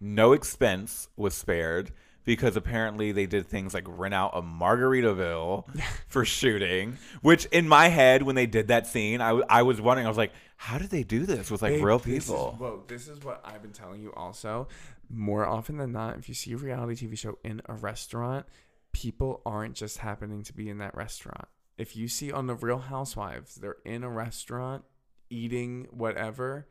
no 0.00 0.32
expense 0.32 1.08
was 1.16 1.34
spared 1.34 1.90
because 2.24 2.56
apparently 2.56 3.10
they 3.10 3.26
did 3.26 3.46
things 3.46 3.72
like 3.74 3.84
rent 3.88 4.14
out 4.14 4.30
a 4.34 4.42
Margaritaville 4.42 5.64
for 6.08 6.24
shooting. 6.24 6.98
Which 7.22 7.46
in 7.46 7.68
my 7.68 7.88
head, 7.88 8.22
when 8.22 8.34
they 8.36 8.46
did 8.46 8.68
that 8.68 8.86
scene, 8.86 9.20
I, 9.20 9.28
w- 9.28 9.46
I 9.48 9.62
was 9.62 9.80
wondering, 9.80 10.06
I 10.06 10.10
was 10.10 10.18
like, 10.18 10.32
how 10.56 10.78
did 10.78 10.90
they 10.90 11.02
do 11.02 11.24
this 11.26 11.50
with 11.50 11.62
like 11.62 11.74
Babe, 11.74 11.84
real 11.84 11.98
this 11.98 12.24
is- 12.24 12.24
people? 12.30 12.54
whoa, 12.58 12.82
this 12.86 13.08
is 13.08 13.20
what 13.24 13.40
I've 13.44 13.62
been 13.62 13.72
telling 13.72 14.00
you. 14.02 14.12
Also, 14.14 14.68
more 15.10 15.46
often 15.46 15.78
than 15.78 15.92
not, 15.92 16.18
if 16.18 16.28
you 16.28 16.34
see 16.34 16.52
a 16.52 16.56
reality 16.56 17.06
TV 17.06 17.16
show 17.18 17.38
in 17.44 17.62
a 17.66 17.74
restaurant, 17.74 18.44
people 18.92 19.42
aren't 19.46 19.74
just 19.74 19.98
happening 19.98 20.42
to 20.44 20.52
be 20.52 20.68
in 20.68 20.78
that 20.78 20.94
restaurant. 20.96 21.46
If 21.76 21.96
you 21.96 22.08
see 22.08 22.32
on 22.32 22.46
the 22.46 22.54
Real 22.56 22.78
Housewives, 22.78 23.54
they're 23.56 23.76
in 23.84 24.02
a 24.02 24.10
restaurant 24.10 24.84
eating 25.30 25.86
whatever. 25.90 26.66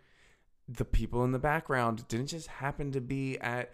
The 0.68 0.84
people 0.86 1.24
in 1.24 1.32
the 1.32 1.40
background 1.40 2.08
didn't 2.10 2.28
just 2.28 2.48
happen 2.48 2.92
to 2.92 3.00
be 3.02 3.38
at 3.40 3.72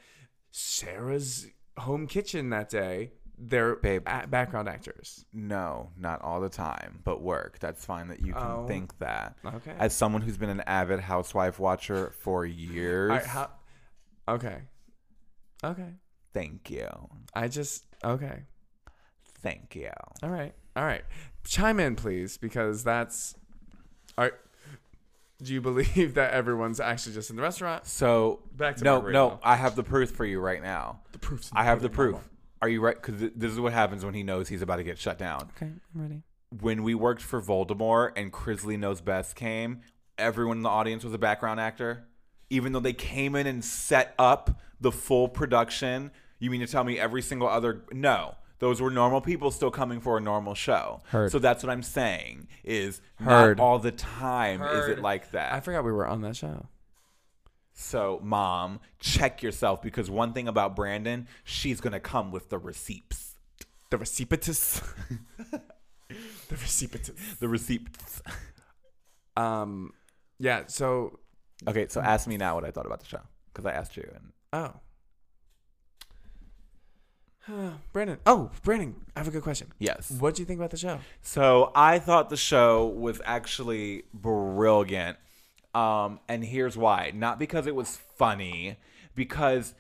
Sarah's 0.52 1.48
home 1.78 2.06
kitchen 2.08 2.50
that 2.52 2.70
day. 2.70 3.14
They're 3.36 3.76
Babe. 3.78 4.04
a- 4.06 4.28
background 4.28 4.70
actors. 4.70 5.26
no, 5.34 5.90
not 5.98 6.22
all 6.22 6.40
the 6.40 6.50
time, 6.50 7.00
but 7.04 7.22
work. 7.24 7.58
That's 7.60 7.84
fine 7.84 8.10
that 8.10 8.22
you 8.22 8.34
can 8.34 8.44
Oh. 8.44 8.68
think 8.68 8.96
that. 9.00 9.36
Okay. 9.44 9.74
As 9.80 9.96
someone 9.96 10.22
who's 10.22 10.38
been 10.38 10.52
an 10.52 10.62
avid 10.68 11.00
housewife 11.00 11.58
watcher 11.60 12.12
for 12.20 12.46
years, 12.46 13.12
I, 13.12 13.20
how, 13.28 13.50
okay. 14.28 14.62
Okay. 15.64 15.90
thank 16.32 16.70
you. 16.70 16.88
I 17.34 17.48
just 17.48 17.86
okay. 18.04 18.44
Thank 19.42 19.76
you. 19.76 19.92
All 20.22 20.30
right. 20.30 20.54
All 20.76 20.86
right. 20.86 21.04
Chime 21.46 21.80
in, 21.80 21.96
please, 21.96 22.38
because 22.38 22.84
that's. 22.84 23.36
All 24.18 24.26
right. 24.26 24.34
Do 25.42 25.54
you 25.54 25.62
believe 25.62 26.14
that 26.14 26.34
everyone's 26.34 26.80
actually 26.80 27.16
just 27.16 27.30
in 27.30 27.36
the 27.36 27.42
restaurant? 27.42 27.86
So, 27.86 28.40
Back 28.56 28.78
to 28.78 28.84
no, 28.84 29.02
no, 29.02 29.40
I 29.44 29.56
have 29.56 29.76
the 29.76 29.84
proof 29.84 30.12
for 30.12 30.26
you 30.26 30.40
right 30.40 30.62
now. 30.62 31.02
The 31.12 31.20
proof's 31.20 31.52
I 31.54 31.66
have 31.66 31.82
the 31.82 31.90
proof. 31.90 32.18
Are 32.62 32.70
you 32.70 32.80
right? 32.80 32.96
Because 32.96 33.32
this 33.36 33.52
is 33.52 33.60
what 33.60 33.74
happens 33.74 34.06
when 34.06 34.14
he 34.14 34.24
knows 34.24 34.48
he's 34.48 34.62
about 34.62 34.78
to 34.78 34.84
get 34.84 34.98
shut 34.98 35.18
down. 35.18 35.50
Okay, 35.58 35.66
I'm 35.66 36.02
ready. 36.02 36.22
When 36.62 36.84
we 36.84 36.96
worked 36.96 37.22
for 37.22 37.42
Voldemort 37.42 38.12
and 38.16 38.32
Chrisley 38.32 38.80
Knows 38.80 39.02
Best 39.02 39.36
came, 39.36 39.82
everyone 40.18 40.58
in 40.58 40.64
the 40.64 40.70
audience 40.70 41.04
was 41.04 41.14
a 41.14 41.18
background 41.18 41.60
actor. 41.60 42.06
Even 42.50 42.72
though 42.72 42.80
they 42.80 42.94
came 42.94 43.36
in 43.36 43.48
and 43.48 43.66
set 43.66 44.14
up 44.18 44.62
the 44.80 44.92
full 44.92 45.28
production, 45.28 46.12
you 46.44 46.52
mean 46.52 46.60
to 46.60 46.68
tell 46.68 46.84
me 46.84 47.00
every 47.00 47.22
single 47.22 47.48
other. 47.48 47.84
No. 47.92 48.36
Those 48.60 48.82
were 48.82 48.92
normal 48.92 49.22
people 49.22 49.52
still 49.52 49.72
coming 49.72 50.00
for 50.00 50.18
a 50.18 50.22
normal 50.22 50.56
show. 50.56 51.02
Heard. 51.08 51.32
So 51.32 51.40
that's 51.40 51.64
what 51.64 51.70
I'm 51.70 51.84
saying 51.84 52.48
is 52.64 53.02
Heard. 53.16 53.58
not 53.58 53.64
all 53.64 53.80
the 53.80 53.92
time 53.92 54.60
Heard. 54.60 54.84
is 54.92 54.98
it 54.98 55.02
like 55.02 55.32
that. 55.32 55.54
I 55.54 55.60
forgot 55.60 55.84
we 55.84 55.92
were 55.92 56.08
on 56.08 56.22
that 56.22 56.36
show. 56.36 56.68
So, 57.74 58.20
mom, 58.24 58.80
check 59.00 59.42
yourself 59.42 59.82
because 59.82 60.10
one 60.10 60.34
thing 60.34 60.48
about 60.48 60.76
Brandon, 60.76 61.28
she's 61.44 61.82
going 61.82 61.94
to 61.94 62.00
come 62.00 62.32
with 62.32 62.50
the 62.50 62.58
receipts. 62.60 63.36
The 63.90 63.98
recipitus. 63.98 64.82
the 66.10 66.56
recipitus. 66.56 67.40
The 67.40 67.48
receipts. 67.48 68.22
Um, 69.36 69.94
yeah. 70.40 70.64
So, 70.68 71.20
Okay, 71.68 71.88
so 71.90 72.02
ask 72.02 72.28
me 72.28 72.38
now 72.38 72.56
what 72.56 72.66
I 72.66 72.72
thought 72.72 72.86
about 72.86 73.00
the 73.00 73.06
show 73.08 73.22
because 73.54 73.66
I 73.66 73.72
asked 73.72 73.96
you. 73.98 74.10
And 74.14 74.32
oh, 74.52 74.74
Brandon. 77.94 78.18
Oh, 78.26 78.52
Brandon. 78.64 78.96
I 79.16 79.20
have 79.20 79.28
a 79.28 79.32
good 79.32 79.44
question. 79.44 79.72
yes. 79.80 80.12
What 80.12 80.36
do 80.36 80.42
you 80.42 80.46
think 80.46 80.60
about 80.60 80.72
the 80.72 80.78
show? 80.78 81.00
So, 81.22 81.72
I 81.76 82.00
thought 82.00 82.30
the 82.30 82.38
show 82.38 82.86
was 82.88 83.22
actually 83.26 84.04
brilliant. 84.14 85.18
Um, 85.76 86.20
and 86.28 86.44
here's 86.44 86.78
why. 86.78 87.12
Not 87.16 87.40
because 87.40 87.66
it 87.68 87.76
was 87.76 87.98
funny, 88.18 88.78
because 89.16 89.74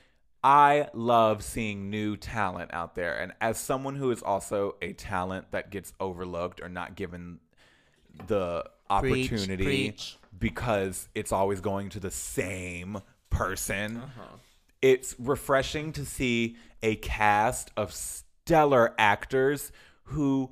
I 0.44 0.90
love 0.94 1.44
seeing 1.44 1.90
new 1.90 2.18
talent 2.18 2.74
out 2.74 2.96
there. 2.96 3.18
And 3.18 3.32
as 3.40 3.58
someone 3.58 3.96
who 3.96 4.12
is 4.12 4.22
also 4.22 4.76
a 4.82 4.94
talent 4.94 5.52
that 5.52 5.70
gets 5.70 5.94
overlooked 6.00 6.62
or 6.62 6.68
not 6.70 6.96
given 6.96 7.40
the 8.28 8.66
Preach, 9.00 9.32
opportunity 9.32 9.64
preach. 9.64 10.18
because 10.38 11.08
it's 11.16 11.32
always 11.32 11.62
going 11.62 11.90
to 11.90 12.00
the 12.00 12.12
same 12.12 13.00
person. 13.30 13.98
Uh-huh. 13.98 14.38
It's 14.84 15.16
refreshing 15.18 15.94
to 15.94 16.06
see 16.06 16.58
a 16.84 16.98
cast 16.98 17.72
of 17.78 17.94
stellar 17.94 18.94
actors 19.00 19.72
who 20.04 20.52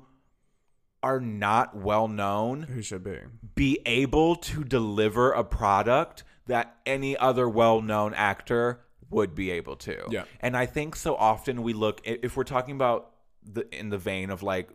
are 1.02 1.20
not 1.20 1.76
well 1.76 2.08
known 2.08 2.62
Who 2.62 2.80
should 2.80 3.04
be? 3.04 3.18
be 3.54 3.80
able 3.84 4.36
to 4.36 4.64
deliver 4.64 5.32
a 5.32 5.44
product 5.44 6.24
that 6.46 6.76
any 6.86 7.16
other 7.16 7.48
well-known 7.48 8.14
actor 8.14 8.80
would 9.10 9.34
be 9.34 9.50
able 9.50 9.76
to. 9.76 10.02
Yeah. 10.10 10.24
And 10.40 10.56
I 10.56 10.66
think 10.66 10.96
so 10.96 11.14
often 11.14 11.62
we 11.62 11.74
look 11.74 12.00
if 12.04 12.36
we're 12.36 12.44
talking 12.44 12.74
about 12.74 13.10
the 13.42 13.66
in 13.78 13.90
the 13.90 13.98
vein 13.98 14.30
of 14.30 14.42
like 14.42 14.70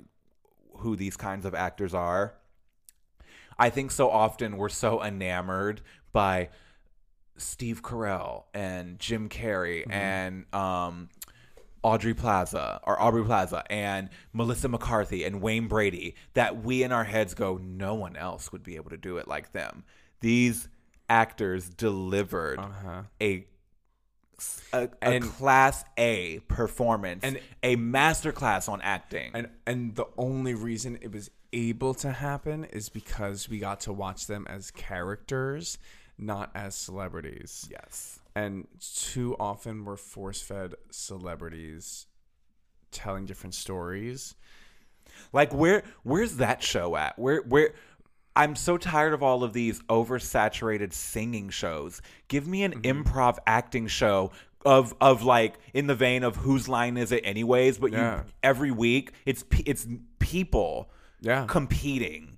who 0.77 0.95
these 0.95 1.17
kinds 1.17 1.45
of 1.45 1.55
actors 1.55 1.93
are, 1.93 2.35
I 3.57 3.69
think 3.71 3.89
so 3.89 4.09
often 4.09 4.57
we're 4.57 4.69
so 4.69 5.03
enamored 5.03 5.81
by 6.13 6.49
Steve 7.37 7.81
Carell 7.81 8.43
and 8.53 8.99
Jim 8.99 9.29
Carrey 9.29 9.81
Mm-hmm. 9.81 9.91
and 9.91 10.53
um 10.53 11.09
Audrey 11.83 12.13
Plaza 12.13 12.81
or 12.83 12.99
Aubrey 13.01 13.23
Plaza 13.23 13.63
and 13.69 14.09
Melissa 14.33 14.67
McCarthy 14.67 15.23
and 15.23 15.41
Wayne 15.41 15.67
Brady 15.67 16.15
that 16.33 16.63
we 16.63 16.83
in 16.83 16.91
our 16.91 17.03
heads 17.05 17.33
go, 17.33 17.57
no 17.57 17.93
one 17.95 18.15
else 18.17 18.51
would 18.51 18.63
be 18.63 18.75
able 18.75 18.89
to 18.89 18.97
do 18.97 19.17
it 19.17 19.27
like 19.27 19.53
them. 19.53 19.83
These 20.19 20.67
actors 21.09 21.69
delivered 21.69 22.59
Uh-huh. 22.59 23.03
a 23.21 23.45
a, 24.73 24.83
a 24.83 24.89
And- 25.01 25.23
class 25.23 25.83
A 25.97 26.39
performance 26.47 27.23
And- 27.23 27.39
a 27.63 27.75
master 27.75 28.31
class 28.31 28.67
on 28.67 28.81
acting. 28.81 29.31
And 29.33 29.49
and 29.65 29.95
the 29.95 30.05
only 30.17 30.53
reason 30.53 30.97
it 31.01 31.11
was 31.11 31.29
able 31.53 31.93
to 31.95 32.11
happen 32.11 32.65
is 32.65 32.89
because 32.89 33.47
we 33.47 33.59
got 33.59 33.79
to 33.81 33.93
watch 33.93 34.27
them 34.27 34.45
as 34.49 34.69
characters, 34.71 35.77
not 36.17 36.51
as 36.55 36.75
celebrities. 36.75 37.67
yes. 37.71 38.19
And 38.35 38.67
too 38.79 39.35
often 39.39 39.83
we're 39.83 39.97
force 39.97 40.41
fed 40.41 40.75
celebrities 40.91 42.05
telling 42.91 43.25
different 43.25 43.55
stories. 43.55 44.35
Like 45.33 45.53
where 45.53 45.83
where's 46.03 46.37
that 46.37 46.61
show 46.61 46.95
at? 46.95 47.17
Where 47.17 47.41
where 47.41 47.73
I'm 48.35 48.55
so 48.55 48.77
tired 48.77 49.13
of 49.13 49.23
all 49.23 49.43
of 49.43 49.53
these 49.53 49.81
oversaturated 49.83 50.93
singing 50.93 51.49
shows. 51.49 52.01
Give 52.27 52.47
me 52.47 52.63
an 52.63 52.73
Mm-hmm. 52.81 53.01
improv 53.09 53.37
acting 53.47 53.87
show 53.87 54.31
of 54.65 54.93
of 55.01 55.23
like 55.23 55.55
in 55.73 55.87
the 55.87 55.95
vein 55.95 56.23
of 56.23 56.35
whose 56.35 56.67
line 56.69 56.97
is 56.97 57.11
it 57.11 57.21
anyways, 57.23 57.79
but 57.79 57.91
Yeah. 57.91 58.17
you 58.17 58.23
every 58.43 58.71
week 58.71 59.13
it's 59.25 59.43
it's 59.65 59.87
people 60.19 60.91
Yeah. 61.21 61.45
competing 61.47 62.36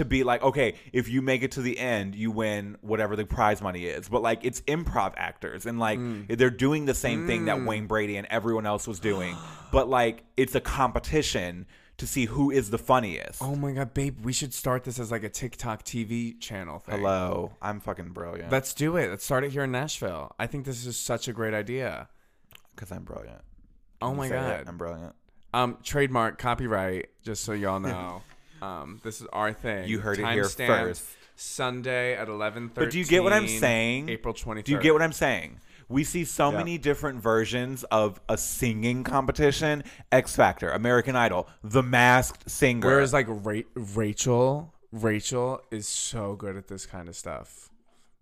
to 0.00 0.04
be 0.04 0.24
like, 0.24 0.42
okay, 0.42 0.74
if 0.92 1.08
you 1.08 1.22
make 1.22 1.42
it 1.42 1.52
to 1.52 1.62
the 1.62 1.78
end, 1.78 2.14
you 2.14 2.30
win 2.30 2.76
whatever 2.80 3.14
the 3.16 3.24
prize 3.24 3.62
money 3.62 3.84
is. 3.84 4.08
But 4.08 4.22
like, 4.22 4.40
it's 4.44 4.60
improv 4.62 5.14
actors, 5.16 5.66
and 5.66 5.78
like 5.78 5.98
Mm. 5.98 6.36
they're 6.38 6.50
doing 6.50 6.86
the 6.86 6.94
same 6.94 7.26
thing 7.26 7.44
that 7.46 7.62
Wayne 7.64 7.86
Brady 7.86 8.16
and 8.16 8.26
everyone 8.30 8.66
else 8.66 8.86
was 8.88 8.98
doing. 9.00 9.36
but 9.72 9.88
like, 9.88 10.24
it's 10.36 10.54
a 10.54 10.60
competition 10.60 11.66
to 11.98 12.06
see 12.06 12.24
who 12.24 12.50
is 12.50 12.70
the 12.70 12.78
funniest. 12.78 13.42
Oh 13.42 13.54
my 13.56 13.72
god, 13.72 13.92
babe, 13.94 14.24
we 14.24 14.32
should 14.32 14.54
start 14.54 14.84
this 14.84 14.98
as 14.98 15.10
like 15.10 15.22
a 15.22 15.28
TikTok 15.28 15.84
TV 15.84 16.38
channel 16.40 16.78
thing. 16.78 16.96
Hello, 16.96 17.52
I'm 17.60 17.78
fucking 17.78 18.08
brilliant. 18.10 18.50
Let's 18.50 18.72
do 18.74 18.96
it. 18.96 19.10
Let's 19.10 19.24
start 19.24 19.44
it 19.44 19.50
here 19.52 19.64
in 19.64 19.70
Nashville. 19.72 20.34
I 20.38 20.46
think 20.46 20.64
this 20.64 20.86
is 20.86 20.96
such 20.96 21.28
a 21.28 21.32
great 21.34 21.52
idea. 21.54 22.08
because 22.74 22.90
I'm 22.90 23.04
brilliant. 23.04 23.42
Oh 24.00 24.14
my 24.14 24.28
say 24.28 24.36
it, 24.38 24.40
god. 24.40 24.64
I'm 24.66 24.78
brilliant. 24.78 25.14
Um, 25.52 25.76
trademark, 25.82 26.38
copyright, 26.38 27.10
just 27.22 27.44
so 27.44 27.52
y'all 27.52 27.80
know. 27.90 28.22
Um, 28.62 29.00
this 29.02 29.20
is 29.20 29.26
our 29.32 29.52
thing. 29.52 29.88
You 29.88 30.00
heard 30.00 30.18
it 30.18 30.26
here 30.32 30.44
first. 30.44 31.04
Sunday 31.36 32.14
at 32.16 32.28
eleven 32.28 32.68
thirty. 32.68 32.86
But 32.86 32.92
do 32.92 32.98
you 32.98 33.04
get 33.04 33.22
what 33.22 33.32
I'm 33.32 33.48
saying? 33.48 34.08
April 34.10 34.34
twenty. 34.34 34.62
Do 34.62 34.72
you 34.72 34.78
get 34.80 34.92
what 34.92 35.02
I'm 35.02 35.12
saying? 35.12 35.60
We 35.88 36.04
see 36.04 36.24
so 36.24 36.52
Yeah. 36.52 36.58
many 36.58 36.78
different 36.78 37.20
versions 37.20 37.82
of 37.84 38.20
a 38.28 38.36
singing 38.36 39.02
competition: 39.04 39.82
X 40.12 40.36
Factor, 40.36 40.70
American 40.70 41.16
Idol, 41.16 41.48
The 41.64 41.82
Masked 41.82 42.48
Singer. 42.50 42.86
Whereas 42.86 43.12
like 43.12 43.26
Ra- 43.28 43.62
Rachel, 43.74 44.74
Rachel 44.92 45.62
is 45.70 45.88
so 45.88 46.36
good 46.36 46.56
at 46.56 46.68
this 46.68 46.84
kind 46.86 47.08
of 47.08 47.16
stuff. 47.16 47.70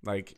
Like 0.05 0.37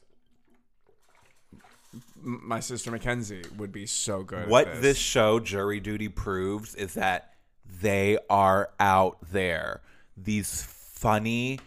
my 2.16 2.60
sister 2.60 2.90
Mackenzie 2.90 3.42
would 3.56 3.72
be 3.72 3.86
so 3.86 4.22
good. 4.22 4.48
what 4.48 4.66
at 4.68 4.74
this. 4.76 4.82
this. 4.82 4.98
show 4.98 5.40
jury 5.40 5.80
duty 5.80 6.08
proves 6.08 6.74
is 6.74 6.94
that 6.94 7.34
they 7.80 8.18
are 8.28 8.70
out 8.78 9.18
there. 9.32 9.80
These 10.16 10.62
funny 10.62 11.58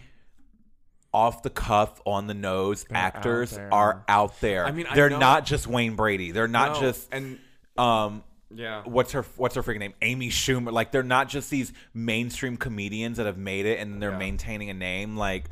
off 1.13 1.43
the 1.43 1.49
cuff 1.49 2.01
on 2.05 2.27
the 2.27 2.33
nose 2.33 2.85
They're 2.89 2.97
out 2.97 3.15
actors 3.15 3.51
there. 3.51 3.71
are 3.73 4.03
out 4.07 4.39
there. 4.41 4.65
I 4.65 4.71
mean, 4.71 4.87
I 4.89 4.95
they're 4.95 5.09
know- 5.09 5.19
not 5.19 5.45
just 5.45 5.67
wayne 5.67 5.95
brady. 5.95 6.31
They're 6.31 6.47
not 6.47 6.73
No, 6.73 6.79
just 6.81 7.07
and 7.11 7.39
um 7.77 8.23
yeah, 8.55 8.83
what's 8.85 9.13
her 9.13 9.23
what's 9.37 9.55
her 9.55 9.63
freaking 9.63 9.79
name? 9.79 9.93
Amy 10.01 10.29
schumer. 10.29 10.71
Like 10.71 10.91
they're 10.91 11.03
not 11.03 11.29
just 11.29 11.49
these 11.49 11.71
mainstream 11.93 12.57
comedians 12.57 13.17
that 13.17 13.25
have 13.25 13.37
made 13.37 13.65
it 13.65 13.79
and 13.79 14.01
they're 14.01 14.11
Yeah. 14.11 14.17
maintaining 14.17 14.69
a 14.69 14.73
name. 14.75 15.17
Like 15.17 15.45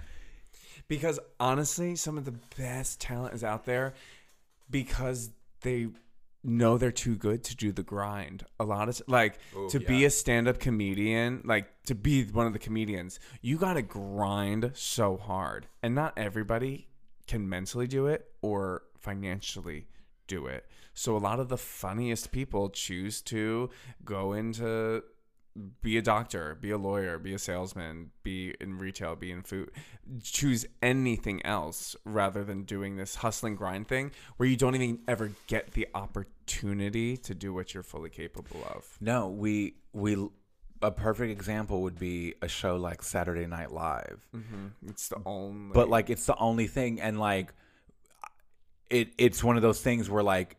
because 0.88 1.20
honestly, 1.40 1.96
some 1.96 2.18
of 2.18 2.26
the 2.26 2.36
best 2.58 3.00
talent 3.00 3.34
is 3.34 3.44
out 3.44 3.66
there 3.66 3.94
because 4.70 5.30
they 5.62 5.88
know 6.44 6.78
they're 6.78 6.92
too 6.92 7.16
good 7.16 7.44
to 7.46 7.56
do 7.56 7.72
the 7.72 7.84
grind. 7.84 8.46
A 8.60 8.64
lot 8.64 8.90
of 8.90 9.02
like 9.08 9.40
Ooh, 9.56 9.70
to 9.70 9.80
be 9.80 10.06
a 10.06 10.10
stand-up 10.10 10.60
comedian, 10.60 11.42
like 11.46 11.68
to 11.86 11.96
be 11.96 12.24
one 12.26 12.48
of 12.48 12.54
the 12.54 12.60
comedians, 12.60 13.20
you 13.42 13.58
got 13.58 13.74
to 13.74 13.82
grind 13.82 14.72
so 14.74 15.18
hard. 15.18 15.68
And 15.84 15.94
not 15.94 16.18
everybody 16.18 16.88
can 17.28 17.48
mentally 17.48 17.88
do 17.88 18.08
it 18.08 18.26
or 18.42 18.84
financially 18.98 19.88
do 20.28 20.48
it. 20.48 20.66
So 20.94 21.16
a 21.16 21.20
lot 21.20 21.40
of 21.40 21.50
the 21.50 21.58
funniest 21.58 22.32
people 22.32 22.70
choose 22.70 23.22
to 23.24 23.70
go 24.04 24.34
into 24.34 25.04
be 25.82 25.98
a 25.98 26.02
doctor, 26.02 26.56
be 26.60 26.72
a 26.72 26.78
lawyer, 26.78 27.18
be 27.20 27.34
a 27.34 27.40
salesman, 27.40 28.12
be 28.24 28.56
in 28.62 28.78
retail, 28.78 29.16
be 29.16 29.32
in 29.32 29.42
food. 29.44 29.70
Choose 30.24 30.66
anything 30.82 31.46
else 31.46 31.96
rather 32.06 32.44
than 32.44 32.64
doing 32.64 32.96
this 32.96 33.16
hustling 33.16 33.56
grind 33.56 33.88
thing 33.88 34.12
where 34.38 34.48
you 34.48 34.56
don't 34.56 34.76
even 34.76 35.00
ever 35.08 35.32
get 35.48 35.72
the 35.72 35.88
opportunity 35.94 37.18
to 37.18 37.36
do 37.36 37.54
what 37.54 37.74
you're 37.74 37.84
fully 37.84 38.10
capable 38.10 38.64
of. 38.74 38.98
no 39.02 39.28
we 39.28 39.76
we 39.94 40.16
a 40.82 40.90
perfect 40.92 41.32
example 41.32 41.82
would 41.84 42.00
be 42.00 42.34
a 42.42 42.48
show 42.48 42.76
like 42.76 43.04
saturday 43.04 43.46
night 43.46 43.72
live 43.72 44.26
Mm-hmm. 44.36 44.90
It's 44.90 45.10
the 45.10 45.18
only. 45.26 45.74
but 45.74 45.90
like 45.90 46.10
it's 46.10 46.26
the 46.26 46.36
only 46.38 46.68
thing 46.68 47.00
and 47.02 47.20
like 47.20 47.54
it 48.90 49.14
it's 49.18 49.44
one 49.44 49.56
of 49.58 49.62
those 49.62 49.82
things 49.82 50.10
where 50.10 50.24
like 50.24 50.56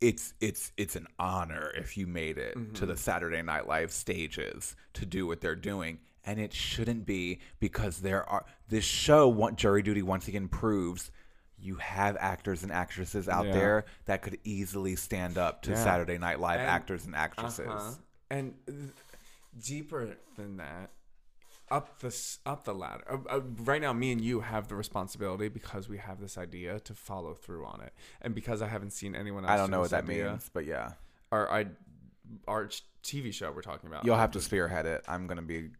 it's 0.00 0.32
it's 0.40 0.72
it's 0.76 0.96
an 0.96 1.06
honor 1.18 1.70
if 1.76 1.96
you 1.96 2.06
made 2.06 2.38
it 2.38 2.56
to 2.74 2.86
the 2.86 2.96
Saturday 2.96 3.42
Night 3.42 3.66
Live 3.68 3.92
stages 3.92 4.74
to 4.94 5.04
do 5.06 5.26
what 5.26 5.40
they're 5.40 5.54
doing 5.54 5.98
and 6.24 6.38
it 6.40 6.52
shouldn't 6.52 7.04
be 7.06 7.40
because 7.60 7.98
there 8.00 8.28
are 8.28 8.44
this 8.68 8.84
show 8.84 9.28
what 9.28 9.56
jury 9.56 9.82
duty 9.82 10.02
once 10.02 10.26
again 10.28 10.48
proves 10.48 11.10
you 11.58 11.74
have 11.76 12.16
actors 12.18 12.62
and 12.62 12.72
actresses 12.72 13.28
out 13.28 13.46
Yeah. 13.46 13.52
there 13.52 13.84
that 14.06 14.22
could 14.22 14.38
easily 14.44 14.96
stand 14.96 15.36
up 15.36 15.60
to 15.62 15.72
Yeah. 15.72 15.84
Saturday 15.84 16.16
Night 16.18 16.40
Live 16.40 16.60
And- 16.60 16.68
actors 16.70 17.04
and 17.04 17.14
actresses. 17.14 17.66
Uh-huh. 17.68 17.92
And 18.30 18.54
th- 18.66 18.78
deeper 19.66 20.16
than 20.36 20.56
that, 20.58 20.90
up 21.70 22.00
the 22.00 22.36
up 22.46 22.64
the 22.64 22.74
ladder. 22.74 23.04
Uh, 23.08 23.18
uh, 23.28 23.40
right 23.58 23.80
now, 23.80 23.92
me 23.92 24.12
and 24.12 24.20
you 24.20 24.40
have 24.40 24.68
the 24.68 24.74
responsibility 24.74 25.48
because 25.48 25.88
we 25.88 25.98
have 25.98 26.20
this 26.20 26.36
idea 26.36 26.80
to 26.80 26.94
follow 26.94 27.34
through 27.34 27.64
on 27.64 27.80
it, 27.80 27.92
and 28.20 28.34
because 28.34 28.62
I 28.62 28.68
haven't 28.68 28.92
seen 28.92 29.14
anyone 29.14 29.44
else. 29.44 29.52
I 29.52 29.56
don't 29.56 29.70
know 29.70 29.80
what 29.80 29.90
that 29.90 30.04
idea, 30.04 30.30
means, 30.30 30.50
but 30.52 30.66
yeah. 30.66 30.92
Our 31.32 31.50
I, 31.50 31.66
our 32.48 32.68
TV 33.04 33.32
show 33.32 33.52
we're 33.52 33.62
talking 33.62 33.88
about. 33.88 34.04
You'll 34.04 34.16
have 34.16 34.32
to 34.32 34.40
spearhead 34.40 34.86
it. 34.86 35.04
I'm 35.06 35.26
going 35.26 35.36
to 35.36 35.42
be 35.42 35.70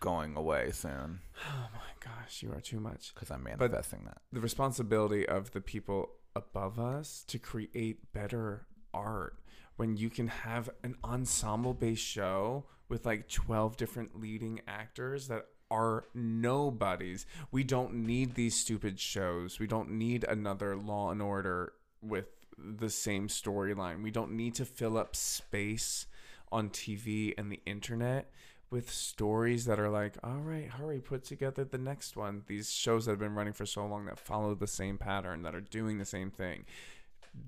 going 0.00 0.36
away 0.36 0.70
soon 0.70 1.18
Oh 1.48 1.68
my 1.72 1.90
gosh, 2.00 2.42
you 2.42 2.52
are 2.52 2.60
too 2.60 2.80
much. 2.80 3.12
because 3.14 3.30
I'm 3.30 3.42
manifesting 3.42 4.04
that. 4.04 4.18
the 4.32 4.40
responsibility 4.40 5.26
of 5.26 5.50
the 5.52 5.60
people 5.60 6.10
above 6.36 6.78
us 6.78 7.24
to 7.28 7.38
create 7.38 8.12
better 8.12 8.66
art 8.94 9.36
when 9.76 9.96
you 9.96 10.10
can 10.10 10.28
have 10.28 10.70
an 10.82 10.96
ensemble 11.04 11.74
based 11.74 12.04
show 12.04 12.64
with 12.88 13.06
like 13.06 13.28
12 13.28 13.76
different 13.76 14.20
leading 14.20 14.60
actors 14.66 15.28
that 15.28 15.46
are 15.70 16.04
nobodies 16.14 17.26
we 17.50 17.62
don't 17.62 17.92
need 17.92 18.34
these 18.34 18.56
stupid 18.56 18.98
shows 18.98 19.58
we 19.58 19.66
don't 19.66 19.90
need 19.90 20.24
another 20.24 20.74
law 20.74 21.10
and 21.10 21.20
order 21.20 21.74
with 22.00 22.26
the 22.56 22.88
same 22.88 23.28
storyline 23.28 24.02
we 24.02 24.10
don't 24.10 24.32
need 24.32 24.54
to 24.54 24.64
fill 24.64 24.96
up 24.96 25.14
space 25.14 26.06
on 26.50 26.70
tv 26.70 27.34
and 27.36 27.52
the 27.52 27.60
internet 27.66 28.30
with 28.70 28.90
stories 28.90 29.64
that 29.64 29.80
are 29.80 29.88
like, 29.88 30.16
all 30.22 30.38
right, 30.38 30.68
hurry, 30.68 31.00
put 31.00 31.24
together 31.24 31.64
the 31.64 31.78
next 31.78 32.16
one. 32.16 32.42
These 32.46 32.70
shows 32.70 33.06
that 33.06 33.12
have 33.12 33.18
been 33.18 33.34
running 33.34 33.52
for 33.52 33.66
so 33.66 33.86
long 33.86 34.04
that 34.06 34.18
follow 34.18 34.54
the 34.54 34.66
same 34.66 34.98
pattern, 34.98 35.42
that 35.42 35.54
are 35.54 35.60
doing 35.60 35.98
the 35.98 36.04
same 36.04 36.30
thing. 36.30 36.64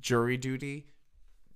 Jury 0.00 0.36
duty 0.36 0.86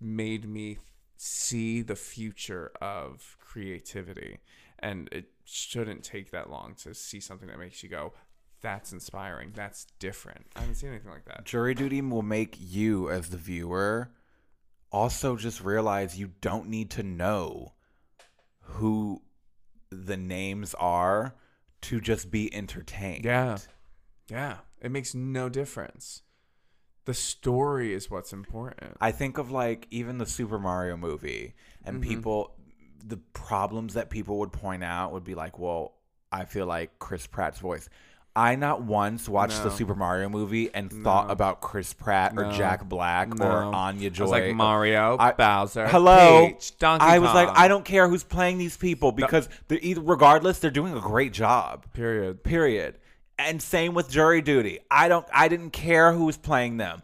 made 0.01 0.49
me 0.49 0.79
see 1.17 1.83
the 1.83 1.97
future 1.97 2.73
of 2.81 3.37
creativity. 3.41 4.39
And 4.79 5.09
it 5.13 5.27
shouldn't 5.45 6.03
take 6.05 6.31
that 6.31 6.51
long 6.51 6.75
to 6.83 6.95
see 6.95 7.21
something 7.21 7.49
that 7.49 7.59
makes 7.59 7.83
you 7.83 7.89
go, 7.89 8.13
that's 8.61 8.93
inspiring. 8.93 9.53
That's 9.55 9.87
different. 9.99 10.47
I 10.57 10.61
haven't 10.61 10.77
seen 10.77 10.91
anything 10.91 11.11
like 11.11 11.27
that. 11.27 11.45
Jury 11.45 11.75
duty 11.75 12.01
will 12.01 12.23
make 12.23 12.57
you, 12.59 13.11
as 13.11 13.29
the 13.29 13.37
viewer, 13.37 14.11
also 14.91 15.37
just 15.37 15.63
realize 15.63 16.19
you 16.19 16.33
don't 16.41 16.69
need 16.69 16.91
to 16.93 17.03
know 17.03 17.75
who 18.61 19.23
the 19.91 20.17
names 20.17 20.75
are 20.75 21.35
to 21.83 22.01
just 22.01 22.31
be 22.31 22.53
entertained. 22.55 23.25
Yeah. 23.25 23.59
Yeah. 24.29 24.57
It 24.81 24.91
makes 24.91 25.15
no 25.15 25.49
difference. 25.49 26.23
The 27.07 27.15
story 27.15 27.93
is 27.93 28.11
what's 28.11 28.33
important. 28.33 28.97
I 29.01 29.13
think 29.13 29.39
of 29.39 29.51
like 29.51 29.87
even 29.91 30.19
the 30.19 30.27
Super 30.27 30.59
Mario 30.59 30.97
movie, 30.97 31.55
and 31.85 31.97
Mm-hmm. 32.01 32.09
people, 32.09 32.55
the 33.07 33.19
problems 33.35 33.95
that 33.95 34.09
people 34.11 34.39
would 34.39 34.53
point 34.53 34.83
out 34.83 35.13
would 35.13 35.25
be 35.25 35.35
like, 35.35 35.59
well, 35.59 35.93
I 36.33 36.45
feel 36.47 36.67
like 36.67 36.99
Chris 36.99 37.27
Pratt's 37.27 37.59
voice. 37.59 37.89
I 38.37 38.57
not 38.57 38.83
once 38.83 39.29
watched 39.29 39.63
the 39.63 39.71
Super 39.71 39.95
Mario 39.95 40.29
movie 40.29 40.69
and 40.75 40.91
thought 40.93 41.31
about 41.31 41.61
Chris 41.61 41.93
Pratt 41.93 42.33
or 42.37 42.47
No. 42.47 42.51
Jack 42.53 42.85
Black 42.89 43.29
or 43.29 43.37
No. 43.37 43.73
Anya 43.73 44.07
I 44.07 44.11
Joy. 44.11 44.25
was 44.25 44.31
like 44.33 44.55
Mario, 44.57 45.17
I- 45.21 45.31
Bowser, 45.33 45.87
Hello, 45.87 46.49
Peach, 46.49 46.77
Donkey 46.79 47.05
I 47.07 47.21
was 47.21 47.33
like, 47.33 47.49
I 47.57 47.69
don't 47.69 47.85
care 47.85 48.09
who's 48.09 48.25
playing 48.25 48.59
these 48.59 48.77
people 48.77 49.13
because 49.13 49.49
they're 49.69 49.79
either, 49.83 50.01
regardless, 50.01 50.59
they're 50.59 50.73
doing 50.73 50.97
a 50.97 51.01
great 51.01 51.33
job. 51.33 51.85
Period. 51.93 52.43
Period. 52.43 52.99
And 53.39 53.61
same 53.61 53.95
with 53.95 54.11
jury 54.11 54.43
duty. 54.43 54.81
I 54.91 55.09
don't. 55.09 55.27
I 55.33 55.49
didn't 55.49 55.71
care 55.71 56.13
who 56.13 56.25
was 56.25 56.37
playing 56.37 56.77
them. 56.77 57.03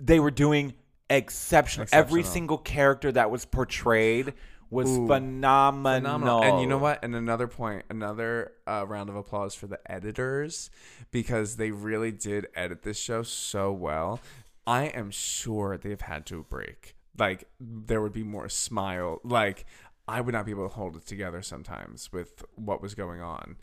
They 0.00 0.20
were 0.20 0.30
doing 0.30 0.74
exceptional. 1.10 1.86
Every 1.92 2.22
single 2.22 2.58
character 2.58 3.12
that 3.12 3.30
was 3.30 3.44
portrayed 3.44 4.34
was 4.70 4.88
Ooh. 4.88 5.06
phenomenal. 5.06 6.00
Phenomenal. 6.00 6.42
And 6.42 6.60
you 6.60 6.66
know 6.66 6.78
what? 6.78 7.04
And 7.04 7.14
another 7.14 7.46
point, 7.46 7.84
another 7.90 8.52
uh, 8.66 8.86
round 8.88 9.10
of 9.10 9.16
applause 9.16 9.54
for 9.54 9.66
the 9.66 9.78
editors 9.90 10.70
because 11.10 11.56
they 11.56 11.70
really 11.70 12.10
did 12.10 12.48
edit 12.54 12.82
this 12.82 12.98
show 12.98 13.22
so 13.22 13.70
well. 13.70 14.20
I 14.66 14.84
am 14.84 15.10
sure 15.10 15.76
they've 15.76 16.00
had 16.00 16.24
to 16.26 16.44
break. 16.48 16.94
Like 17.18 17.48
there 17.60 18.00
would 18.00 18.14
be 18.14 18.22
more 18.22 18.48
smile. 18.48 19.20
Like 19.22 19.66
I 20.08 20.22
would 20.22 20.32
not 20.32 20.46
be 20.46 20.52
able 20.52 20.68
to 20.68 20.74
hold 20.74 20.96
it 20.96 21.06
together 21.06 21.42
sometimes 21.42 22.10
with 22.10 22.42
what 22.54 22.80
was 22.80 22.94
going 22.94 23.20
on. 23.20 23.56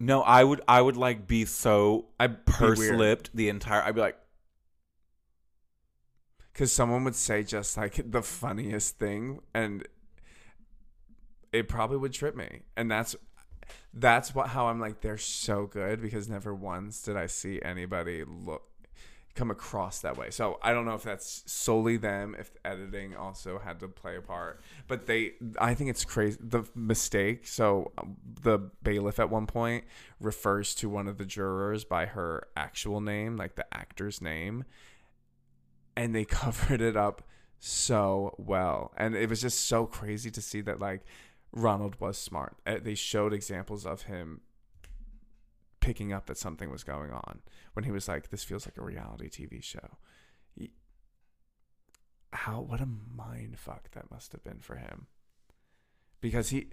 No, 0.00 0.22
I 0.22 0.42
would. 0.42 0.62
I 0.66 0.80
would 0.80 0.96
like 0.96 1.26
be 1.26 1.44
so 1.44 2.06
I'd 2.18 2.46
purse 2.46 2.78
lipped 2.78 3.30
the 3.36 3.50
entire. 3.50 3.82
I'd 3.82 3.94
be 3.94 4.00
like, 4.00 4.16
because 6.52 6.72
someone 6.72 7.04
would 7.04 7.14
say 7.14 7.42
just 7.42 7.76
like 7.76 8.00
the 8.10 8.22
funniest 8.22 8.98
thing 8.98 9.40
and 9.54 9.86
it 11.52 11.68
probably 11.68 11.96
would 11.96 12.12
trip 12.12 12.36
me 12.36 12.60
and 12.76 12.90
that's 12.90 13.16
that's 13.94 14.34
what 14.34 14.48
how 14.48 14.66
i'm 14.66 14.78
like 14.80 15.00
they're 15.00 15.16
so 15.18 15.66
good 15.66 16.02
because 16.02 16.28
never 16.28 16.54
once 16.54 17.02
did 17.02 17.16
i 17.16 17.26
see 17.26 17.60
anybody 17.62 18.24
look 18.24 18.69
come 19.40 19.50
across 19.50 20.00
that 20.00 20.16
way. 20.16 20.30
So 20.30 20.58
i 20.62 20.72
don't 20.72 20.84
know 20.84 20.94
if 20.94 21.02
that's 21.02 21.42
solely 21.46 21.96
them 21.96 22.36
if 22.38 22.50
editing 22.64 23.16
also 23.16 23.58
had 23.58 23.80
to 23.80 23.88
play 23.88 24.16
a 24.16 24.20
part 24.20 24.60
but 24.86 25.06
they 25.06 25.32
i 25.58 25.74
think 25.74 25.90
it's 25.90 26.04
crazy 26.04 26.38
the 26.40 26.62
mistake 26.74 27.46
so 27.46 27.92
um, 27.98 28.16
the 28.42 28.58
bailiff 28.82 29.18
at 29.18 29.30
one 29.30 29.46
point 29.46 29.84
refers 30.20 30.74
to 30.74 30.88
one 30.88 31.08
of 31.08 31.18
the 31.18 31.24
jurors 31.24 31.84
by 31.84 32.06
her 32.06 32.46
actual 32.56 33.00
name 33.00 33.36
like 33.36 33.54
the 33.56 33.66
actor's 33.74 34.20
name 34.20 34.64
and 35.96 36.14
they 36.14 36.24
covered 36.40 36.80
it 36.80 36.96
up 36.96 37.22
so 37.58 38.34
well. 38.38 38.92
And 38.96 39.14
it 39.14 39.28
was 39.28 39.42
just 39.42 39.66
so 39.66 39.86
crazy 39.86 40.30
to 40.30 40.40
see 40.40 40.62
that 40.62 40.80
like 40.80 41.02
ronald 41.52 41.96
was 42.00 42.16
smart. 42.16 42.56
Uh, 42.66 42.76
they 42.82 42.94
showed 42.94 43.32
examples 43.32 43.84
of 43.86 44.02
him 44.02 44.40
picking 45.80 46.12
up 46.12 46.26
that 46.26 46.38
something 46.38 46.70
was 46.70 46.84
going 46.84 47.10
on 47.10 47.40
when 47.72 47.84
he 47.84 47.90
was 47.90 48.08
like, 48.08 48.30
"This 48.30 48.44
feels 48.44 48.66
like 48.66 48.76
a 48.76 48.82
reality 48.82 49.28
TV 49.28 49.62
show." 49.62 49.98
He, 50.54 50.72
how 52.32 52.60
what 52.60 52.80
a 52.80 52.86
mind 52.86 53.58
fuck 53.58 53.90
that 53.92 54.10
must 54.10 54.32
have 54.32 54.44
been 54.44 54.60
for 54.60 54.76
him, 54.76 55.06
because 56.20 56.50
he 56.50 56.68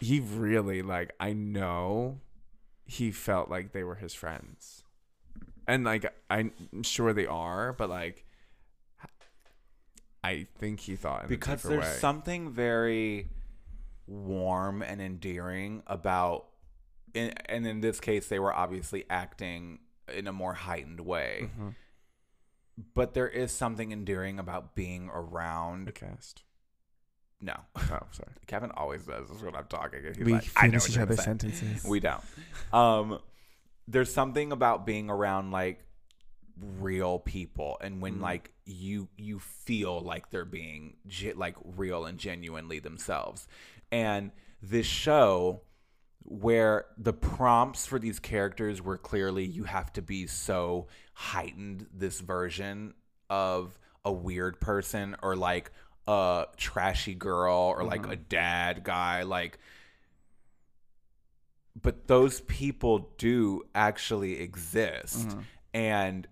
he 0.00 0.20
really 0.20 0.82
like 0.82 1.12
I 1.18 1.32
know 1.32 2.20
he 2.84 3.10
felt 3.10 3.50
like 3.50 3.72
they 3.72 3.82
were 3.82 3.96
his 3.96 4.14
friends, 4.14 4.84
and 5.66 5.84
like 5.84 6.06
I'm 6.30 6.52
sure 6.82 7.12
they 7.12 7.26
are, 7.26 7.72
but 7.72 7.90
like. 7.90 8.24
I 10.24 10.48
think 10.58 10.80
he 10.80 10.96
thought 10.96 11.22
in 11.22 11.28
because 11.28 11.62
there's 11.62 11.84
way. 11.84 11.98
something 12.00 12.50
very 12.50 13.28
warm 14.08 14.82
and 14.82 15.00
endearing 15.00 15.84
about 15.86 16.46
in, 17.16 17.30
and 17.46 17.66
in 17.66 17.80
this 17.80 17.98
case 18.00 18.28
they 18.28 18.38
were 18.38 18.52
obviously 18.52 19.04
acting 19.10 19.80
in 20.14 20.26
a 20.28 20.32
more 20.32 20.54
heightened 20.54 21.00
way 21.00 21.50
Mhm. 21.58 21.74
but 22.94 23.14
there 23.14 23.28
is 23.28 23.50
something 23.52 23.90
endearing 23.92 24.38
about 24.38 24.74
being 24.74 25.08
around 25.12 25.86
the 25.88 25.92
cast. 25.92 26.42
no 27.40 27.54
Oh, 27.76 28.00
sorry. 28.12 28.32
kevin 28.46 28.70
always 28.72 29.04
does 29.04 29.28
this 29.28 29.42
when 29.42 29.54
i'm 29.56 29.66
talking 29.66 30.00
He's 30.04 30.18
we 30.18 30.32
like, 30.34 30.44
finish 30.44 30.88
each 30.90 30.98
other's 30.98 31.22
sentences. 31.24 31.84
we 31.84 32.00
don't 32.00 32.22
um 32.72 33.18
there's 33.88 34.12
something 34.12 34.52
about 34.52 34.84
being 34.86 35.08
around 35.10 35.50
like 35.50 35.82
real 36.80 37.18
people 37.18 37.76
and 37.82 38.00
when 38.00 38.16
Mhm. 38.16 38.20
like 38.22 38.52
you 38.64 39.08
you 39.16 39.38
feel 39.38 40.00
like 40.00 40.30
they're 40.30 40.44
being 40.46 40.96
ge- 41.06 41.34
like 41.34 41.56
real 41.62 42.06
and 42.06 42.18
genuinely 42.18 42.78
themselves 42.78 43.46
and 43.92 44.32
this 44.62 44.86
show 44.86 45.60
where 46.28 46.86
the 46.98 47.12
prompts 47.12 47.86
for 47.86 47.98
these 48.00 48.18
characters 48.18 48.82
were 48.82 48.98
clearly 48.98 49.44
you 49.44 49.62
have 49.64 49.92
to 49.92 50.02
be 50.02 50.26
so 50.26 50.88
heightened 51.14 51.86
this 51.94 52.18
version 52.20 52.92
of 53.30 53.78
a 54.04 54.12
weird 54.12 54.60
person 54.60 55.14
or 55.22 55.36
like 55.36 55.70
a 56.08 56.46
trashy 56.56 57.14
girl 57.14 57.54
or 57.76 57.84
like 57.84 58.02
Mhm. 58.02 58.10
a 58.12 58.16
dad 58.16 58.82
guy 58.82 59.22
like 59.22 59.58
but 61.80 62.06
those 62.08 62.40
people 62.42 63.10
do 63.18 63.62
actually 63.74 64.40
exist 64.40 65.28
Mhm. 65.28 65.44
and 65.74 66.28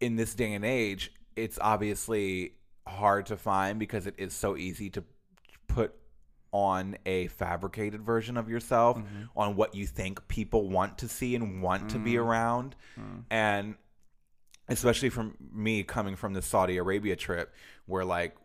in 0.00 0.16
this 0.16 0.34
day 0.34 0.52
and 0.52 0.64
age 0.64 1.10
it's 1.36 1.58
obviously 1.60 2.54
hard 2.86 3.24
to 3.26 3.36
find 3.36 3.78
because 3.78 4.06
it 4.06 4.14
is 4.18 4.34
so 4.34 4.56
easy 4.56 4.90
to 4.90 5.02
put 5.68 5.94
on 6.52 6.96
a 7.06 7.26
fabricated 7.28 8.02
version 8.02 8.36
of 8.36 8.48
yourself 8.48 8.98
Mhm. 8.98 9.28
on 9.34 9.56
what 9.56 9.74
you 9.74 9.86
think 9.86 10.28
people 10.28 10.68
want 10.68 10.98
to 10.98 11.08
see 11.08 11.34
and 11.34 11.62
want 11.62 11.88
to 11.90 11.98
be 11.98 12.12
Mm. 12.12 12.24
around 12.24 12.76
Mm. 12.98 13.24
and 13.30 13.74
especially 14.68 15.08
from 15.08 15.34
me 15.52 15.82
coming 15.82 16.14
from 16.14 16.34
the 16.34 16.42
Saudi 16.42 16.76
Arabia 16.76 17.16
trip 17.16 17.52
where 17.86 18.04
like 18.04 18.36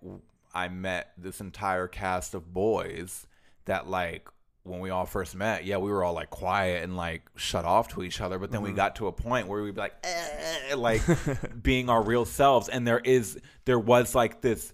I 0.53 0.69
met 0.69 1.11
this 1.17 1.39
entire 1.41 1.87
cast 1.87 2.33
of 2.33 2.53
boys 2.53 3.27
that 3.65 3.87
like 3.87 4.27
when 4.63 4.79
we 4.81 4.89
all 4.89 5.05
first 5.05 5.33
met, 5.35 5.63
yeah, 5.63 5.77
we 5.77 5.89
were 5.91 6.03
all 6.03 6.13
like 6.13 6.29
quiet 6.29 6.83
and 6.83 6.97
like 6.97 7.21
shut 7.35 7.63
off 7.63 7.87
to 7.89 8.03
each 8.03 8.19
other, 8.19 8.37
but 8.39 8.51
then 8.51 8.61
we 8.61 8.71
Mhm. 8.71 8.75
got 8.75 8.95
to 8.97 9.07
a 9.07 9.11
point 9.13 9.47
where 9.47 9.61
we'd 9.63 9.75
be 9.75 9.79
like 9.81 9.95
eh, 10.03 10.75
like 10.75 11.01
being 11.63 11.89
our 11.89 12.01
real 12.03 12.25
selves 12.25 12.67
and 12.69 12.87
there 12.87 12.99
is 12.99 13.37
there 13.65 13.79
was 13.79 14.15
like 14.15 14.41
this 14.41 14.73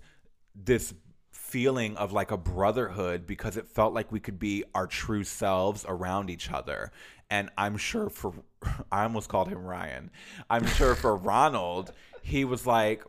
this 0.56 0.94
feeling 1.54 1.96
of 1.98 2.12
like 2.12 2.32
a 2.32 2.38
brotherhood 2.38 3.28
because 3.28 3.58
it 3.58 3.68
felt 3.68 3.94
like 3.94 4.12
we 4.12 4.20
could 4.20 4.40
be 4.40 4.64
our 4.74 4.88
true 4.88 5.24
selves 5.24 5.86
around 5.88 6.30
each 6.32 6.50
other 6.52 6.92
and 7.30 7.48
i'm 7.60 7.78
sure 7.78 8.10
for 8.10 8.34
i 8.92 9.04
almost 9.04 9.30
called 9.30 9.48
him 9.48 9.64
ryan 9.64 10.10
i'm 10.50 10.66
sure 10.66 10.96
for 10.96 11.16
ronald 11.32 11.92
he 12.24 12.44
was 12.44 12.66
like 12.66 13.04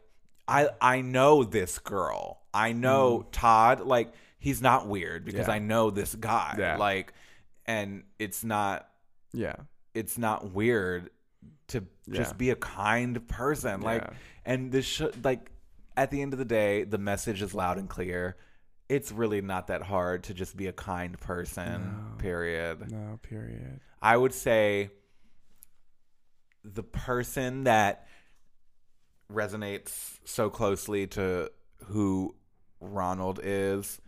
i 0.47 0.69
i 0.83 1.01
know 1.01 1.43
this 1.43 1.79
girl 1.79 2.43
i 2.53 2.73
know 2.73 3.27
todd 3.33 3.81
like 3.81 4.13
he's 4.39 4.61
not 4.61 4.87
weird 4.87 5.25
because 5.25 5.47
Mm. 5.47 5.49
Yeah. 5.49 5.55
i 5.55 5.59
know 5.59 5.91
this 5.91 6.15
guy 6.15 6.55
Yeah. 6.59 6.77
like 6.77 7.15
and 7.65 8.03
it's 8.19 8.45
not 8.45 8.87
yeah. 9.33 9.57
it's 9.95 10.19
not 10.19 10.53
weird 10.53 11.09
to 11.69 11.83
just 12.11 12.37
be 12.37 12.51
a 12.51 12.57
kind 12.57 13.27
person 13.27 13.81
like 13.81 14.03
Yeah. 14.03 14.11
and 14.45 14.71
this 14.71 14.85
should 14.85 15.25
like 15.25 15.51
at 15.97 16.11
the 16.11 16.21
end 16.23 16.33
of 16.33 16.39
the 16.39 16.45
day 16.45 16.85
the 16.85 16.99
message 16.99 17.41
is 17.43 17.55
loud 17.55 17.79
and 17.79 17.89
clear 17.89 18.37
it's 18.89 19.11
really 19.11 19.41
not 19.41 19.69
that 19.69 19.83
hard 19.83 20.25
to 20.25 20.35
just 20.35 20.57
be 20.57 20.67
a 20.67 20.73
kind 20.73 21.19
person 21.21 21.83
No. 21.83 22.17
period 22.19 22.91
No, 22.91 23.19
period. 23.23 23.81
i 24.03 24.17
would 24.17 24.35
say 24.35 24.91
the 26.65 26.83
person 26.83 27.65
that 27.65 28.07
resonates 29.33 30.19
so 30.25 30.51
closely 30.51 31.07
to 31.09 31.51
who 31.87 32.35
ronald 32.81 33.41
is 33.43 34.01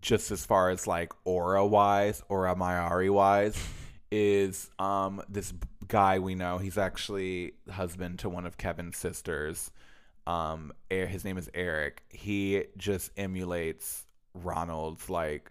just 0.00 0.30
as 0.30 0.44
far 0.46 0.70
as 0.70 0.86
like 0.86 1.12
aura 1.24 1.66
wise 1.66 2.22
aura 2.28 2.54
mayari 2.54 3.10
wise 3.10 3.56
is 4.10 4.70
um 4.78 5.20
this 5.28 5.52
guy 5.88 6.18
we 6.18 6.34
know 6.34 6.58
he's 6.58 6.78
actually 6.78 7.52
husband 7.70 8.18
to 8.20 8.28
one 8.28 8.46
of 8.46 8.56
kevin's 8.56 8.96
sisters 8.96 9.70
um 10.26 10.72
his 10.90 11.24
name 11.24 11.38
is 11.38 11.48
eric 11.54 12.02
he 12.08 12.64
just 12.76 13.10
emulates 13.16 14.06
ronald's 14.34 15.08
like 15.08 15.50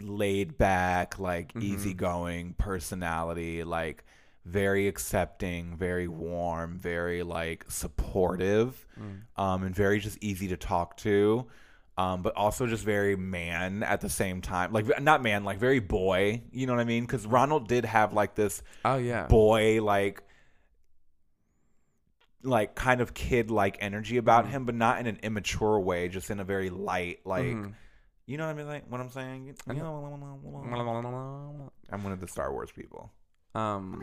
laid 0.00 0.56
back 0.56 1.18
like 1.18 1.52
Mhm. 1.54 1.62
easygoing 1.62 2.54
personality 2.54 3.64
like 3.64 4.04
very 4.44 4.88
accepting 4.88 5.76
very 5.76 6.08
warm 6.08 6.78
very 6.78 7.22
like 7.22 7.64
supportive 7.68 8.86
Mm. 9.00 9.22
um, 9.36 9.62
and 9.64 9.74
very 9.74 9.98
just 9.98 10.18
easy 10.20 10.46
to 10.48 10.56
talk 10.56 10.96
to, 10.98 11.46
um, 11.98 12.22
but 12.22 12.36
also 12.36 12.66
just 12.66 12.84
very 12.84 13.16
man 13.16 13.82
at 13.82 14.00
the 14.00 14.08
same 14.08 14.40
time. 14.40 14.72
Like 14.72 15.00
not 15.02 15.20
man, 15.22 15.42
like 15.44 15.58
very 15.58 15.80
boy. 15.80 16.42
You 16.52 16.66
know 16.68 16.74
what 16.74 16.80
I 16.80 16.84
mean? 16.84 17.04
Because 17.04 17.26
Ronald 17.26 17.66
did 17.68 17.84
have 17.84 18.12
like 18.12 18.34
this 18.36 18.62
Oh 18.84 18.96
yeah. 18.98 19.26
boy, 19.26 19.82
like 19.82 20.22
like 22.44 22.74
kind 22.74 23.00
of 23.00 23.14
kid 23.14 23.50
like 23.50 23.76
energy 23.80 24.16
about 24.16 24.44
Mhm. 24.46 24.50
him, 24.50 24.64
but 24.66 24.74
not 24.74 24.98
in 25.00 25.06
an 25.06 25.18
immature 25.22 25.78
way, 25.80 26.08
just 26.08 26.30
in 26.30 26.40
a 26.40 26.44
very 26.44 26.70
light, 26.70 27.24
like 27.24 27.44
Mhm. 27.46 27.74
you 28.26 28.36
know 28.38 28.46
what 28.46 28.52
I 28.52 28.54
mean? 28.54 28.66
Like 28.66 28.90
what 28.90 29.00
I'm 29.00 29.10
saying? 29.10 29.46
You 29.46 29.54
know, 29.74 29.96
I'm 31.90 32.02
one 32.04 32.12
of 32.12 32.20
the 32.20 32.28
Star 32.28 32.52
Wars 32.52 32.70
people. 32.72 33.12
Um, 33.54 34.02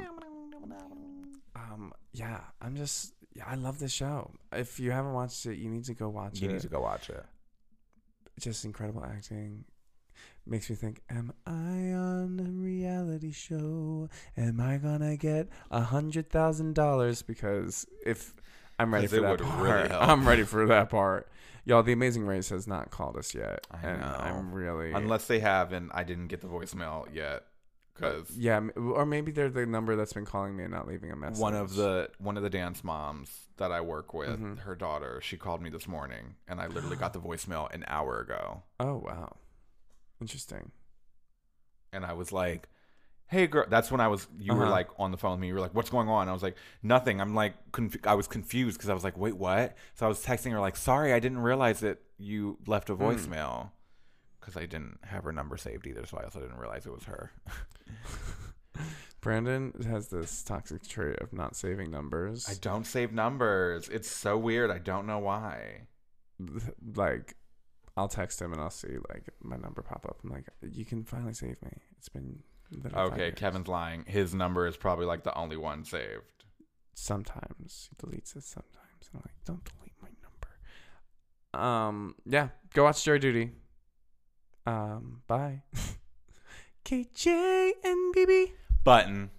um, 1.56 1.94
yeah, 2.14 2.42
I'm 2.62 2.76
just, 2.76 3.14
yeah, 3.34 3.46
I 3.48 3.56
love 3.56 3.80
this 3.80 3.92
show. 3.92 4.34
If 4.52 4.80
you 4.80 4.92
haven't 4.92 5.14
watched 5.14 5.46
it, 5.46 5.58
you 5.58 5.70
need 5.70 5.86
to 5.86 5.94
go 5.94 6.10
watch 6.10 6.40
You 6.42 6.48
it. 6.48 6.52
You 6.52 6.54
need 6.56 6.62
to 6.62 6.70
go 6.70 6.82
watch 6.82 7.10
it. 7.10 7.26
Just 8.40 8.64
incredible 8.66 9.04
acting. 9.04 9.66
Makes 10.46 10.70
me 10.72 10.76
think, 10.76 11.02
am 11.10 11.34
I 11.46 11.94
on 11.94 12.40
a 12.40 12.50
reality 12.50 13.32
show? 13.32 14.10
Am 14.36 14.60
I 14.60 14.78
gonna 14.78 15.16
get 15.16 15.48
a 15.70 15.82
hundred 15.82 16.30
thousand 16.30 16.74
dollars? 16.74 17.22
Because 17.22 17.86
if 18.06 18.34
I'm 18.80 18.92
ready 18.94 19.08
'Cause 19.08 19.16
for 19.18 19.22
that 19.22 19.40
part, 19.40 19.62
really. 19.62 19.92
I'm 19.94 20.28
ready 20.28 20.44
for 20.44 20.66
that 20.66 20.90
part. 20.90 21.30
Y'all, 21.64 21.84
The 21.84 21.94
Amazing 21.94 22.26
Race 22.26 22.50
has 22.50 22.68
not 22.68 22.90
called 22.90 23.18
us 23.18 23.36
yet, 23.36 23.68
I 23.70 23.86
and 23.88 24.02
know. 24.02 24.08
I'm 24.20 24.52
really 24.52 24.94
Unless 24.94 25.28
they 25.28 25.40
have, 25.42 25.74
and 25.74 25.92
I 25.94 26.04
didn't 26.04 26.28
get 26.28 26.42
the 26.42 26.48
voicemail 26.48 27.06
yet, 27.14 27.44
because 27.94 28.36
yeah, 28.36 28.60
or 28.76 29.06
maybe 29.06 29.32
they're 29.32 29.48
the 29.52 29.68
number 29.68 29.96
that's 29.96 30.14
been 30.14 30.26
calling 30.26 30.58
me 30.58 30.64
and 30.64 30.74
not 30.74 30.88
leaving 30.88 31.12
a 31.12 31.16
message. 31.16 31.40
one 31.40 31.54
of 31.54 31.76
the 31.76 32.10
one 32.18 32.36
of 32.36 32.42
the 32.42 32.50
dance 32.50 32.84
moms 32.84 33.46
that 33.58 33.72
I 33.72 33.80
work 33.82 34.12
with, 34.16 34.40
Mhm. 34.40 34.60
her 34.62 34.74
daughter, 34.74 35.22
she 35.22 35.38
called 35.38 35.62
me 35.62 35.70
this 35.70 35.88
morning, 35.88 36.34
and 36.48 36.60
I 36.60 36.66
literally 36.66 36.96
got 36.98 37.14
the 37.14 37.22
voicemail 37.22 37.72
an 37.72 37.86
hour 37.88 38.20
ago, 38.20 38.64
oh 38.80 38.96
wow, 38.98 39.36
interesting. 40.22 40.72
and 41.94 42.06
I 42.06 42.14
was 42.14 42.32
like, 42.32 42.70
"Hey, 43.28 43.48
girl." 43.48 43.66
That's 43.68 43.92
when 43.92 44.00
I 44.00 44.08
was. 44.08 44.28
You 44.40 44.54
were 44.54 44.64
Uh-huh. 44.64 44.72
like 44.72 44.90
on 44.98 45.12
the 45.12 45.18
phone 45.18 45.32
with 45.32 45.40
me. 45.42 45.48
You 45.48 45.56
were 45.56 45.60
like, 45.60 45.74
"What's 45.74 45.90
going 45.90 46.08
on?" 46.08 46.30
I 46.30 46.34
was 46.34 46.44
like, 46.44 46.56
"Nothing." 46.84 47.20
I'm 47.20 47.36
like, 47.36 47.56
conf- 47.74 48.06
I 48.08 48.14
was 48.16 48.28
confused 48.28 48.78
because 48.78 48.90
I 48.90 48.94
was 48.94 49.04
like, 49.04 49.18
"Wait, 49.18 49.36
what?" 49.36 49.76
So 49.96 50.06
I 50.06 50.10
was 50.10 50.24
texting 50.24 50.52
her 50.52 50.60
like, 50.62 50.78
"Sorry, 50.78 51.12
I 51.14 51.20
didn't 51.20 51.40
realize 51.40 51.82
that 51.82 51.98
you 52.18 52.58
left 52.68 52.90
a 52.90 52.96
Hmm. 52.96 53.04
voicemail." 53.04 53.72
Because 54.40 54.56
I 54.58 54.62
didn't 54.66 55.00
have 55.04 55.24
her 55.26 55.32
number 55.32 55.56
saved 55.58 55.86
either, 55.86 56.06
so 56.06 56.18
I 56.18 56.24
also 56.24 56.40
didn't 56.40 56.58
realize 56.58 56.86
it 56.88 56.94
was 56.94 57.04
her. 57.04 57.32
Brandon 59.22 59.72
has 59.88 60.08
this 60.08 60.42
toxic 60.42 60.88
trait 60.88 61.20
of 61.20 61.32
not 61.32 61.56
saving 61.56 61.92
numbers. 61.92 62.48
I 62.50 62.56
don't 62.60 62.86
save 62.88 63.12
numbers. 63.14 63.88
It's 63.90 64.10
so 64.10 64.36
weird. 64.38 64.72
I 64.72 64.80
don't 64.80 65.06
know 65.06 65.20
why. 65.20 65.88
like, 66.96 67.36
I'll 67.98 68.08
text 68.08 68.42
him 68.42 68.54
and 68.54 68.62
I'll 68.62 68.70
see 68.70 68.96
like 69.10 69.30
my 69.42 69.58
number 69.58 69.82
pop 69.82 70.06
up. 70.08 70.20
I'm 70.24 70.30
like, 70.30 70.46
you 70.62 70.86
can 70.86 71.04
finally 71.04 71.34
save 71.34 71.62
me. 71.62 71.72
It's 71.98 72.10
been 72.10 72.40
Okay, 72.96 73.26
years." 73.26 73.34
Kevin's 73.36 73.68
lying. 73.68 74.06
His 74.08 74.34
number 74.34 74.66
is 74.66 74.78
probably 74.78 75.06
like 75.06 75.24
the 75.24 75.38
only 75.38 75.58
one 75.58 75.84
saved. 75.84 76.46
Sometimes 76.94 77.90
he 77.90 77.96
deletes 78.08 78.36
it. 78.36 78.44
Sometimes 78.44 79.10
and 79.14 79.16
I'm 79.16 79.22
like, 79.26 79.36
don't 79.46 79.64
delete 79.64 79.94
my 80.02 80.10
number. 81.54 81.68
Um, 81.68 82.16
yeah, 82.26 82.50
go 82.74 82.84
watch 82.86 83.04
Jury 83.04 83.20
Duty. 83.20 83.52
Um, 84.66 85.22
bye. 85.28 85.64
KJ 86.86 87.72
and 87.84 88.16
BB. 88.16 88.52
button 88.84 89.30